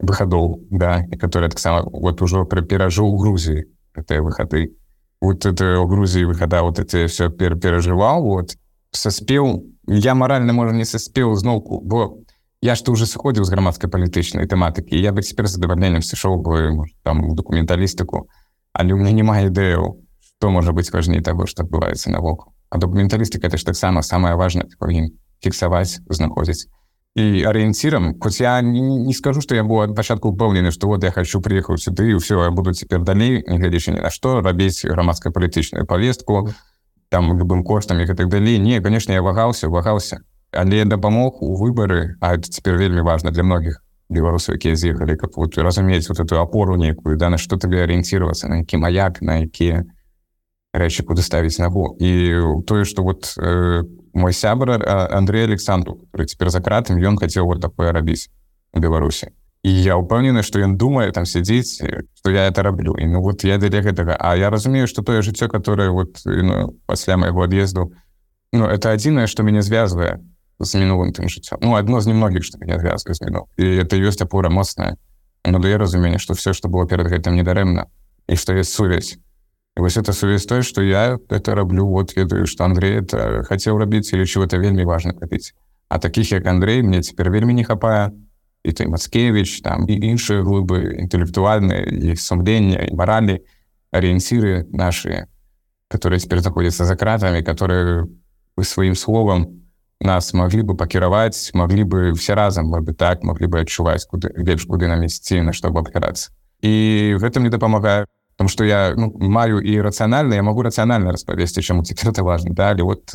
выхадоў 0.00 0.64
да 0.70 1.04
і 1.12 1.16
который 1.16 1.50
таксама 1.50 1.84
вот 1.84 2.22
ужо 2.22 2.44
перажыў 2.44 3.16
Грузіі 3.16 3.68
этой 3.94 4.20
выхады 4.20 4.72
вот 5.20 5.44
это 5.44 5.78
у 5.78 5.86
Грузіі 5.86 6.24
выхада 6.24 6.62
вот 6.62 6.78
это 6.78 7.06
все 7.06 7.28
пер 7.28 7.56
перажываў 7.56 8.24
вот 8.24 8.56
саспеў 8.92 9.68
я 9.86 10.14
морально 10.14 10.52
можа 10.52 10.72
не 10.72 10.84
саспеў 10.84 11.36
зноўку 11.36 11.80
бо 11.84 12.16
я 12.62 12.76
что 12.76 12.92
уже 12.92 13.06
сыходзіў 13.06 13.44
з 13.44 13.50
грамадскай 13.50 13.90
палітычнай 13.90 14.46
тэматыкі 14.46 14.98
я 15.00 15.12
бы 15.12 15.22
цяпер 15.22 15.48
задавальненнем 15.48 16.02
сышоў 16.02 16.36
бы 16.44 16.84
там 17.02 17.34
документалістыку 17.34 18.28
але 18.72 18.92
у 18.92 18.96
меня 18.96 19.12
няма 19.12 19.40
ідэяў 19.48 20.04
что 20.20 20.50
можа 20.50 20.72
быць 20.72 20.92
важней 20.92 21.24
того 21.24 21.46
что 21.46 21.64
адбываецца 21.64 22.10
навокал 22.10 22.52
а 22.68 22.78
документалістыка 22.78 23.48
это 23.48 23.56
ж 23.56 23.64
таксама 23.64 24.02
самое 24.02 24.34
важное 24.36 24.68
павін 24.78 25.16
фіксаваць 25.40 26.04
знаходзіць 26.08 26.68
і 27.16 27.42
арыенцірам 27.48 28.20
хоць 28.20 28.40
я 28.40 28.60
не, 28.60 28.80
не 28.80 29.14
скажу 29.14 29.40
что 29.40 29.54
я 29.54 29.64
быў 29.64 29.80
ад 29.88 29.96
пачатку 29.96 30.28
упэўнены 30.28 30.70
что 30.70 30.86
вот 30.86 31.02
я 31.02 31.10
хочу 31.10 31.40
приехаў 31.40 31.78
сюды 31.78 32.12
і 32.12 32.20
все 32.20 32.44
я 32.44 32.50
буду 32.50 32.74
цяпер 32.74 33.00
далей 33.00 33.42
негледзячы 33.48 33.96
ні 33.96 34.04
на 34.04 34.10
што 34.10 34.40
рабіць 34.40 34.84
грамадская 34.84 35.32
палітычную 35.32 35.86
повестку 35.86 36.52
там 37.08 37.32
любым 37.40 37.64
коштам 37.64 38.00
і 38.00 38.04
гэтак 38.04 38.28
далей 38.28 38.58
не 38.58 38.80
конечно 38.80 39.12
я 39.12 39.22
вагаўся 39.22 39.68
вагаўся 39.68 40.20
але 40.52 40.84
дапамог 40.84 41.42
у 41.42 41.56
выбары 41.56 42.16
а 42.20 42.34
это 42.34 42.50
цяпер 42.50 42.76
вельмі 42.76 43.00
важно 43.00 43.30
для 43.30 43.42
многіх 43.42 43.82
беларусаў 44.10 44.54
якія 44.58 44.76
з'ехалі 44.76 45.16
как 45.16 45.36
вот 45.36 45.58
разумець 45.58 46.08
вот 46.08 46.20
эту 46.20 46.40
опору 46.40 46.76
некую 46.76 47.16
да 47.16 47.30
на 47.30 47.38
что 47.38 47.56
тебе 47.56 47.82
арыенцироваться 47.84 48.48
на 48.48 48.58
які 48.58 48.76
маяк 48.76 49.22
на 49.22 49.38
якія 49.46 49.86
рэчы 50.74 51.06
куды 51.06 51.22
ставіць 51.22 51.58
нагу 51.58 51.96
і 52.00 52.62
тое 52.66 52.84
что 52.84 53.02
вот 53.02 53.34
э, 53.38 53.82
мой 54.12 54.32
сябра 54.32 54.78
Андрей 55.10 55.44
Александру 55.44 56.06
цяпер 56.14 56.50
за 56.50 56.60
кратам 56.60 56.98
ён 56.98 57.16
хацеў 57.16 57.46
вот 57.46 57.60
такое 57.60 57.92
рабіць 57.92 58.30
у 58.74 58.80
беларусі 58.80 59.30
і 59.62 59.70
я 59.70 59.94
упэўнены 59.96 60.42
что 60.42 60.58
ён 60.58 60.76
думае 60.76 61.12
там 61.12 61.26
сядзіць 61.26 61.78
что 62.14 62.30
я 62.30 62.50
это 62.50 62.62
раблю 62.62 62.98
і 62.98 63.06
ну 63.06 63.22
вот 63.22 63.44
я 63.44 63.58
для 63.58 63.82
гэтага 63.82 64.16
А 64.18 64.36
я 64.36 64.50
разумею 64.50 64.86
что 64.86 65.02
тое 65.02 65.22
жыццё 65.22 65.48
которое 65.48 65.90
вот 65.90 66.18
ну, 66.24 66.74
пасля 66.86 67.16
майго 67.16 67.42
ад'езду 67.42 67.92
Ну 68.52 68.66
это 68.66 68.90
адзінае 68.90 69.26
что 69.26 69.42
мяне 69.42 69.62
звязвае 69.62 70.18
з 70.64 70.78
мінулым 70.78 71.12
тым 71.16 71.28
жыццём 71.32 71.58
ну 71.62 71.74
адно 71.74 72.00
з 72.00 72.06
немногіх 72.06 72.44
што 72.44 72.58
меня 72.60 72.78
звязка 72.78 73.14
змінуў 73.14 73.48
і 73.56 73.64
это 73.84 73.96
ёсць 73.96 74.20
апора 74.20 74.50
моцная 74.50 74.96
надае 75.44 75.76
разуменне 75.76 76.18
што 76.18 76.34
все 76.34 76.52
што 76.52 76.68
было 76.68 76.86
перад 76.86 77.08
гэтым 77.08 77.34
недарэмна 77.34 77.86
і 78.28 78.36
што 78.36 78.52
есть 78.52 78.72
сувязь 78.72 79.16
і 79.76 79.80
вось 79.80 79.96
это 79.96 80.12
сувязь 80.12 80.46
той 80.46 80.62
што 80.62 80.82
я 80.82 81.18
это 81.28 81.54
раблю 81.54 81.86
вот 81.86 82.16
ведаю 82.16 82.46
што 82.46 82.64
Андрей 82.64 83.00
хацеў 83.48 83.78
рабіць 83.78 84.12
і 84.12 84.20
лічу 84.20 84.42
это 84.42 84.58
вельмі 84.58 84.84
важна 84.84 85.14
рабіць 85.20 85.54
а 85.88 85.98
таких 85.98 86.32
як 86.32 86.46
Андрей 86.46 86.82
мне 86.82 87.02
цяпер 87.02 87.30
вельмі 87.30 87.54
не 87.54 87.64
хапае 87.64 88.10
і 88.64 88.72
той 88.72 88.86
Мацкевич 88.86 89.62
там 89.62 89.88
і 89.88 89.94
іншыя 89.96 90.44
глыбы 90.44 91.00
інтэлектуальныя 91.00 91.88
і 91.88 92.16
сумлення 92.16 92.84
і 92.84 92.94
маралі 92.94 93.40
арыенціры 93.90 94.68
наши 94.70 95.26
которые 95.88 96.20
теперь 96.20 96.44
находятся 96.44 96.84
за 96.84 96.96
кратами 96.96 97.42
которые 97.42 98.06
вы 98.56 98.64
сваім 98.64 98.94
словам 98.94 99.59
нас 100.00 100.32
маглі 100.32 100.62
бы 100.62 100.76
пакіраваць 100.76 101.52
маглі 101.54 101.84
бы 101.84 102.12
все 102.16 102.34
разам 102.34 102.70
бы 102.72 102.92
так 102.94 103.22
маглі 103.22 103.46
бы 103.46 103.60
адчуваць 103.60 104.08
куды 104.08 104.32
лепш 104.36 104.64
куды 104.64 104.88
нам 104.88 105.04
ісці 105.04 105.44
на 105.44 105.52
што 105.52 105.68
абапірацца 105.68 106.32
і 106.64 107.16
гэтым 107.20 107.44
не 107.44 107.52
дапамагаю 107.52 108.06
там 108.36 108.48
что 108.48 108.64
я 108.64 108.94
ну, 108.96 109.12
маю 109.20 109.60
і 109.60 109.80
рацыянальна 109.80 110.34
я 110.34 110.42
могу 110.42 110.62
рацыянальна 110.62 111.12
распавесці 111.12 111.62
чаму 111.62 111.84
цяпер 111.84 112.10
это 112.10 112.24
важно 112.24 112.54
далі 112.54 112.82
вот 112.82 113.12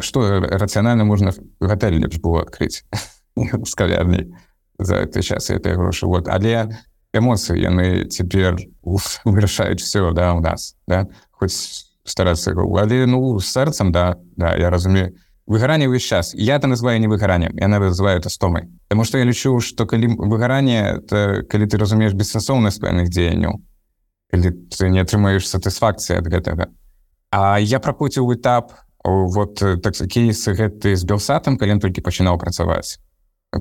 что 0.00 0.40
рацыянальна 0.40 1.04
можна 1.04 1.34
гатэль 1.60 1.98
лепш 1.98 2.22
было 2.22 2.42
адкрыць 2.42 2.86
з 3.34 3.74
кавярней 3.74 4.34
за 4.78 5.02
это 5.02 5.22
час 5.22 5.50
это 5.50 5.74
грошы 5.74 6.06
вот 6.06 6.28
але 6.28 6.78
эмоцыі 7.12 7.58
яны 7.58 8.06
цяпер 8.06 8.62
вырашаюць 9.26 9.82
все 9.82 10.12
да 10.12 10.34
у 10.34 10.40
нас 10.40 10.76
да 10.86 11.10
хоць 11.32 11.58
старацца 12.06 12.54
але 12.54 13.06
ну 13.06 13.40
сэрцам 13.40 13.90
да 13.90 14.14
да 14.36 14.54
я 14.54 14.70
разумею 14.70 15.18
выгаранне 15.46 15.88
ўвесь 15.88 16.02
час. 16.02 16.34
Я 16.34 16.56
это 16.56 16.66
называю 16.66 17.00
не 17.00 17.08
выгараннем 17.08 17.56
я 17.56 17.68
называю 17.68 18.18
это 18.18 18.28
стомай 18.28 18.68
Таму 18.88 19.04
что 19.04 19.18
я 19.18 19.24
лічу 19.24 19.60
что 19.60 19.86
калі 19.86 20.16
выгаранне 20.18 21.00
то 21.08 21.42
калі 21.48 21.66
ты 21.66 21.78
разумееш 21.78 22.14
бессэнсоўнасць 22.14 22.80
пэўных 22.80 23.08
дзеянняў 23.08 23.60
калі 24.32 24.50
ты 24.72 24.88
не 24.88 25.00
атрымаеш 25.00 25.46
сатысфакцыі 25.46 26.18
ад 26.18 26.26
гэтага. 26.26 26.72
А 27.30 27.58
я 27.60 27.80
пракоціў 27.80 28.32
этап 28.34 28.72
вот 29.04 29.56
так 29.56 29.94
кейсы 30.08 30.54
гэты 30.54 30.96
з 30.96 31.04
белсатам 31.04 31.58
калі 31.58 31.78
толькі 31.78 32.00
пачынаў 32.00 32.38
працаваць 32.38 32.98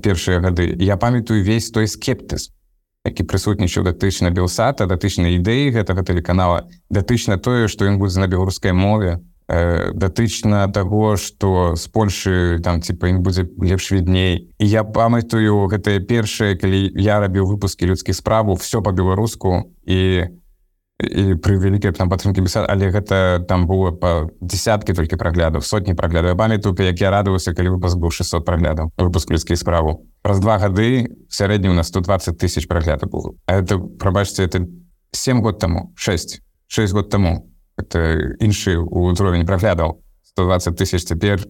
першыя 0.02 0.40
гады. 0.40 0.76
Я 0.80 0.98
памятаю 0.98 1.44
весь 1.44 1.70
той 1.70 1.88
скептыз 1.88 2.50
які 3.04 3.28
прысутнічаў 3.28 3.84
датычна 3.84 4.32
белсата 4.32 4.88
датычна 4.88 5.36
ідэі 5.36 5.76
гэтага 5.76 6.08
тэлеканала 6.08 6.64
датычна 6.90 7.36
тое 7.36 7.68
што 7.68 7.84
ён 7.84 8.00
будзе 8.00 8.24
на 8.24 8.32
беларускай 8.32 8.72
мове 8.72 9.20
э, 9.54 9.92
датычна 9.94 10.68
таго 10.74 11.16
што 11.18 11.76
з 11.78 11.86
Польшы 11.94 12.60
там 12.64 12.82
типа 12.82 13.14
ім 13.14 13.22
будзе 13.22 13.46
лепш 13.62 13.92
відней. 13.92 14.50
І 14.58 14.66
я 14.66 14.84
памятаю 14.84 15.70
гэтае 15.70 16.02
першае 16.02 16.58
калі 16.58 16.90
я 16.98 17.20
рабіў 17.22 17.46
выпускі 17.46 17.86
людскіх 17.86 18.16
справу 18.16 18.58
все 18.58 18.82
по-беларуску 18.82 19.70
і 19.86 20.26
і 21.04 21.36
пры 21.42 21.58
вялікай 21.58 21.92
там 21.92 22.10
падтрымкі 22.10 22.46
беса 22.46 22.64
але 22.70 22.90
гэта 22.94 23.44
там 23.50 23.68
было 23.68 23.92
па 23.92 24.30
десяткі 24.42 24.94
толькі 24.94 25.20
праглядаў 25.20 25.62
сотні 25.62 25.94
праглядаў. 25.94 26.38
Памятаю 26.38 26.76
як 26.80 27.02
я 27.02 27.12
радаваўся 27.12 27.54
калі 27.54 27.76
выпуск 27.78 27.98
быў 27.98 28.12
600 28.12 28.46
праглядаў 28.46 28.92
выпуск 28.98 29.32
людскіх 29.32 29.58
справу 29.58 30.06
праз 30.22 30.40
два 30.40 30.58
гады 30.58 31.10
сярэдні 31.30 31.70
у 31.70 31.74
нас 31.74 31.88
120 31.88 32.38
тысяч 32.38 32.68
прагляда 32.68 33.08
было. 33.08 33.34
Это 33.48 33.78
прабачце 33.78 34.44
это 34.44 34.66
7 35.12 35.42
год 35.42 35.60
таму 35.60 35.94
6 35.96 36.42
6 36.68 36.94
год 36.94 37.10
таму 37.10 37.53
это 37.78 38.36
іншы 38.40 38.78
ўзровень 38.80 39.46
праглядаў 39.46 40.02
120 40.36 40.78
тысяч 40.78 41.04
цяпер 41.06 41.46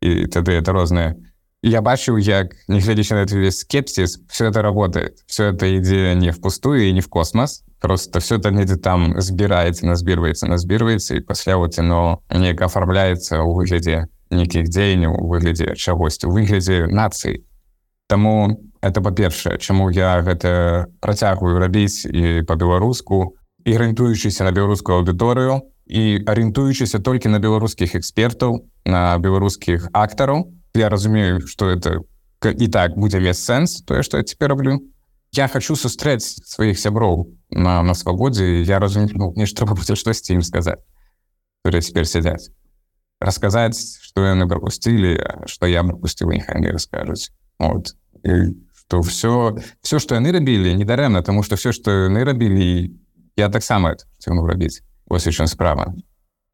і 0.00 0.26
тады 0.26 0.58
это 0.58 0.72
розныя 0.72 1.16
я 1.62 1.82
бачыў 1.82 2.16
як 2.16 2.56
нягледзячы 2.68 3.14
на 3.14 3.24
весь 3.24 3.60
скепсис 3.60 4.20
все 4.28 4.46
это 4.46 4.62
работает. 4.62 5.18
Все 5.26 5.52
это 5.52 5.66
ідзе 5.66 6.14
не 6.14 6.30
впустую 6.30 6.88
і 6.88 6.92
не 6.92 7.00
в 7.00 7.08
космос. 7.08 7.64
Просто 7.80 8.18
все 8.18 8.36
это 8.36 8.50
недзе 8.50 8.76
там 8.76 9.20
збіраецца 9.20 9.86
назбірваецца 9.86 10.48
назбірваецца 10.48 11.16
і 11.16 11.20
пасля 11.20 11.56
вот 11.56 11.78
оно 11.78 12.20
неяк 12.30 12.60
оформляецца 12.62 13.44
ў 13.44 13.52
выглядзе 13.52 14.08
нейкіх 14.30 14.68
дзеянняў 14.68 15.20
у 15.20 15.28
выглядзе 15.28 15.76
чагосьці 15.76 16.26
у 16.26 16.32
выглядзе 16.32 16.86
нацыі 16.86 17.44
Таму 18.08 18.58
это 18.82 19.00
па-першае, 19.00 19.58
чаму 19.58 19.90
я 19.90 20.18
гэта 20.26 20.90
працягваю 20.98 21.60
рабіць 21.62 22.04
і 22.10 22.42
па-беларуску 22.42 23.36
і 23.64 23.70
арыентуючыся 23.74 24.44
на 24.44 24.52
беларускую 24.52 25.00
аўдыторыю 25.00 25.60
і 25.86 26.22
арыентуючыся 26.26 27.00
толькі 27.02 27.28
на 27.34 27.38
беларускіх 27.42 27.96
экспертаў, 27.98 28.66
на 28.86 29.18
беларускіх 29.18 29.90
актараў. 29.92 30.52
Я 30.74 30.88
разумею, 30.88 31.46
што 31.46 31.66
это 31.70 32.00
і 32.46 32.66
так 32.68 32.94
будзе 32.96 33.20
мець 33.20 33.42
сэнс 33.42 33.82
тое, 33.84 34.02
што 34.02 34.16
я 34.18 34.24
цяпер 34.24 34.54
раблю. 34.54 34.80
Я 35.32 35.46
хочу 35.48 35.76
сустрэць 35.76 36.22
сваіх 36.22 36.78
сяброў 36.78 37.30
на, 37.50 37.82
на 37.82 37.94
свабодзе 37.94 38.62
я 38.62 38.78
разумею 38.78 39.10
ну, 39.14 39.32
нешта 39.36 39.62
трэба 39.62 39.76
будзе 39.78 39.94
штосьці 39.94 40.38
ім 40.38 40.42
сказаць 40.42 40.80
цяпер 41.66 42.06
сядзяць 42.06 42.50
расказаць 43.20 43.78
што 44.02 44.26
яны 44.26 44.48
прапусцілі 44.48 45.18
што 45.46 45.70
я 45.70 45.82
пропусціў 45.84 46.32
іх 46.34 46.48
они 46.50 46.70
раскажуць 46.74 47.30
вот 47.58 47.94
то 48.88 49.02
все 49.02 49.54
все 49.82 49.98
что 49.98 50.14
яны 50.14 50.32
рабілі 50.32 50.74
недарэмна 50.74 51.22
тому 51.22 51.42
что 51.42 51.56
все 51.56 51.72
что 51.72 51.90
яны 52.10 52.24
рабілі 52.24 52.96
я 53.35 53.49
таксама 53.49 53.95
цягну 54.17 54.45
рабіць 54.47 54.81
вось 55.07 55.35
чем 55.35 55.47
справа 55.47 55.93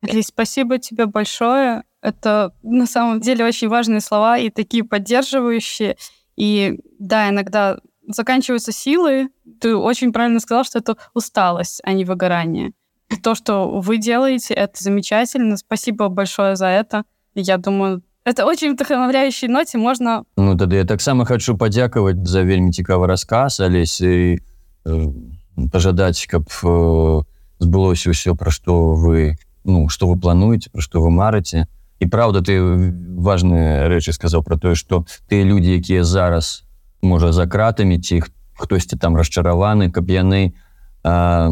Ли, 0.03 0.23
спасибо 0.23 0.77
тебе 0.77 1.05
большое 1.05 1.83
это 2.01 2.51
на 2.63 2.87
самом 2.87 3.19
деле 3.19 3.45
очень 3.45 3.69
важные 3.69 4.01
слова 4.01 4.37
и 4.37 4.49
такие 4.49 4.83
поддерживающие 4.83 5.95
и 6.35 6.79
да 6.99 7.29
иногда 7.29 7.79
заканчиваются 8.07 8.71
силы 8.71 9.29
ты 9.59 9.75
очень 9.75 10.11
правильно 10.11 10.39
сказал 10.39 10.63
что 10.63 10.79
это 10.79 10.97
усталость 11.13 11.81
а 11.83 11.93
не 11.93 12.05
выгорание 12.05 12.71
и 13.09 13.15
то 13.17 13.35
что 13.35 13.79
вы 13.79 13.97
делаете 13.97 14.53
это 14.53 14.83
замечательно 14.83 15.57
спасибо 15.57 16.09
большое 16.09 16.55
за 16.55 16.67
это 16.67 17.03
я 17.35 17.57
думаю 17.57 18.01
это 18.23 18.45
очень 18.45 18.73
вдохновляющей 18.73 19.47
ноте 19.47 19.77
можна 19.77 20.23
Ну 20.37 20.57
тады 20.57 20.75
я 20.75 20.85
таксама 20.85 21.25
хочу 21.25 21.57
падзякаваць 21.57 22.25
за 22.25 22.41
вельмі 22.41 22.71
цікавы 22.71 23.07
рассказ 23.07 23.59
алесь 23.59 24.01
і 24.01 24.39
э, 24.85 25.13
пажадаць 25.72 26.26
каб 26.28 26.48
э, 26.48 27.22
збылося 27.58 28.12
ўсё 28.12 28.36
пра 28.36 28.52
што 28.52 28.94
вы 28.94 29.36
ну 29.64 29.88
что 29.88 30.08
вы 30.08 30.20
плануеце 30.20 30.70
пра 30.70 30.80
што 30.84 31.00
вы 31.00 31.10
марыце. 31.10 31.66
І 31.98 32.06
праўда 32.12 32.44
ты 32.44 32.60
важныя 32.60 33.88
рэчы 33.88 34.12
сказаў 34.12 34.44
про 34.44 34.60
тое 34.60 34.76
что 34.76 35.06
ты 35.28 35.42
людзі 35.42 35.80
якія 35.80 36.04
зараз 36.04 36.64
можа 37.02 37.32
за 37.32 37.46
кратамі 37.48 37.98
ці 37.98 38.22
хтосьці 38.54 39.00
там 39.00 39.16
расчараваны 39.16 39.90
каб 39.90 40.10
яны 40.12 40.52
э, 40.52 41.48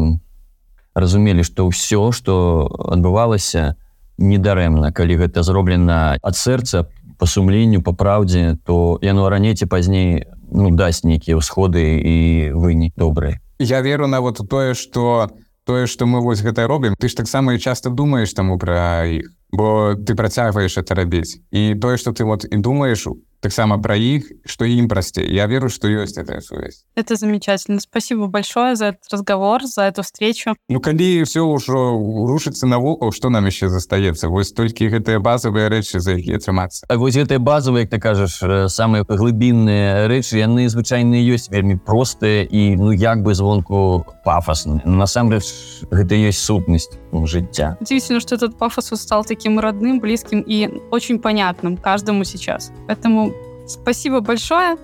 разумелі 0.93 1.43
что 1.43 1.65
ўсё 1.65 2.13
что 2.13 2.69
адбывалася 2.93 3.75
недарэмна. 4.17 4.93
Калі 4.93 5.25
гэта 5.25 5.43
зроблена 5.43 6.15
ад 6.21 6.35
сэрца 6.37 6.87
по 7.17 7.25
сумленню 7.25 7.81
по 7.81 7.91
праўдзе 7.91 8.57
то 8.63 8.99
яно 9.01 9.29
раней 9.29 9.55
ці 9.55 9.65
пазней 9.65 10.29
ну 10.51 10.69
дасць 10.69 11.03
нейкія 11.03 11.41
ўсходы 11.41 11.81
і 11.97 12.15
вынік 12.53 12.93
добрыя 12.95 13.41
я 13.59 13.81
веру 13.81 14.07
на 14.07 14.21
вот 14.21 14.41
тое 14.49 14.73
что 14.73 15.29
тое 15.63 15.87
что 15.87 16.05
мы 16.05 16.21
вось 16.21 16.41
гэта 16.41 16.67
робім 16.67 16.95
ты 16.99 17.09
ж 17.09 17.15
таксама 17.15 17.53
і 17.53 17.59
часто 17.59 17.89
думаешь 17.89 18.33
таму 18.33 18.57
пра 18.57 19.05
іх 19.05 19.31
бо 19.51 19.95
ты 19.95 20.15
працягваеш 20.15 20.77
это 20.77 20.95
рабіць 20.95 21.39
і 21.51 21.75
тое 21.75 21.97
что 21.97 22.11
ты 22.11 22.23
вот 22.23 22.45
і 22.45 22.57
думаешь 22.57 23.07
у 23.07 23.17
таксама 23.45 23.77
пра 23.77 23.93
іх 23.93 24.25
что 24.49 24.65
ім 24.65 24.89
прасцей 24.89 25.29
я 25.29 25.45
веру 25.45 25.69
что 25.69 25.85
ёсць 25.85 26.17
эта 26.17 26.41
сувязь 26.41 26.81
это 26.95 27.15
замечательно. 27.15 27.79
Спасибо 27.79 28.27
большое 28.27 28.75
за 28.75 28.85
этот 28.95 29.05
разговор 29.11 29.63
за 29.63 29.83
эту 29.83 30.01
встречу. 30.01 30.55
Ну 30.69 30.79
калі 30.79 31.23
все 31.29 31.45
ўжо 31.45 31.93
рушыцца 32.25 32.65
навокал 32.65 33.11
что 33.11 33.29
нам 33.29 33.45
еще 33.45 33.69
застаецца 33.69 34.29
вось 34.29 34.51
толькі 34.51 34.89
гэтыя 34.89 35.19
базовые 35.19 35.69
рэчы 35.69 35.99
за 35.99 36.17
якія 36.17 36.41
трымацца 36.41 36.89
вось 36.89 37.13
гэтай 37.13 37.37
базовые 37.37 37.85
ты 37.85 37.99
кажаш 38.01 38.41
самыя 38.73 39.05
глыбінныя 39.05 40.09
рэчы 40.09 40.41
яны 40.41 40.65
звычайныя 40.65 41.21
ёсць 41.21 41.53
вельмі 41.53 41.77
простыя 41.77 42.49
і 42.49 42.75
ну 42.81 42.91
як 42.91 43.21
бы 43.21 43.35
звонку 43.35 44.05
пафосны 44.25 44.81
насамрэч 44.85 45.45
гэта 45.93 46.17
ёсць 46.17 46.41
сутнасць 46.41 46.97
жыцця 47.13 47.77
удивительно 47.79 48.19
что 48.19 48.35
этот 48.35 48.57
пафос 48.57 48.89
стал 48.99 49.23
таким 49.23 49.59
родным 49.59 49.99
близким 49.99 50.41
и 50.41 50.67
очень 50.91 51.19
понятным 51.19 51.77
каждому 51.77 52.23
сейчас. 52.23 52.71
Поэтому 52.87 53.33
Спасибо 53.67 54.19
большое. 54.21 54.77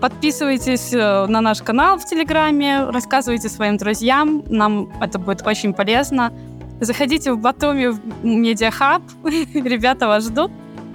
Подписывайтесь 0.00 0.92
э, 0.92 1.26
на 1.26 1.40
наш 1.40 1.62
канал 1.62 1.98
в 1.98 2.04
Телеграме, 2.04 2.84
рассказывайте 2.90 3.48
своим 3.48 3.76
друзьям, 3.76 4.44
нам 4.48 4.92
это 5.00 5.18
будет 5.18 5.46
очень 5.46 5.72
полезно. 5.72 6.32
Заходите 6.80 7.32
в 7.32 7.38
Батуми 7.38 7.86
в 7.86 8.00
Медиахаб, 8.24 9.02
ребята 9.24 10.06
вас 10.06 10.24
ждут. 10.24 10.50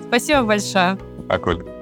Спасибо 0.07 0.43
большое. 0.43 0.97
Спокойно. 1.25 1.78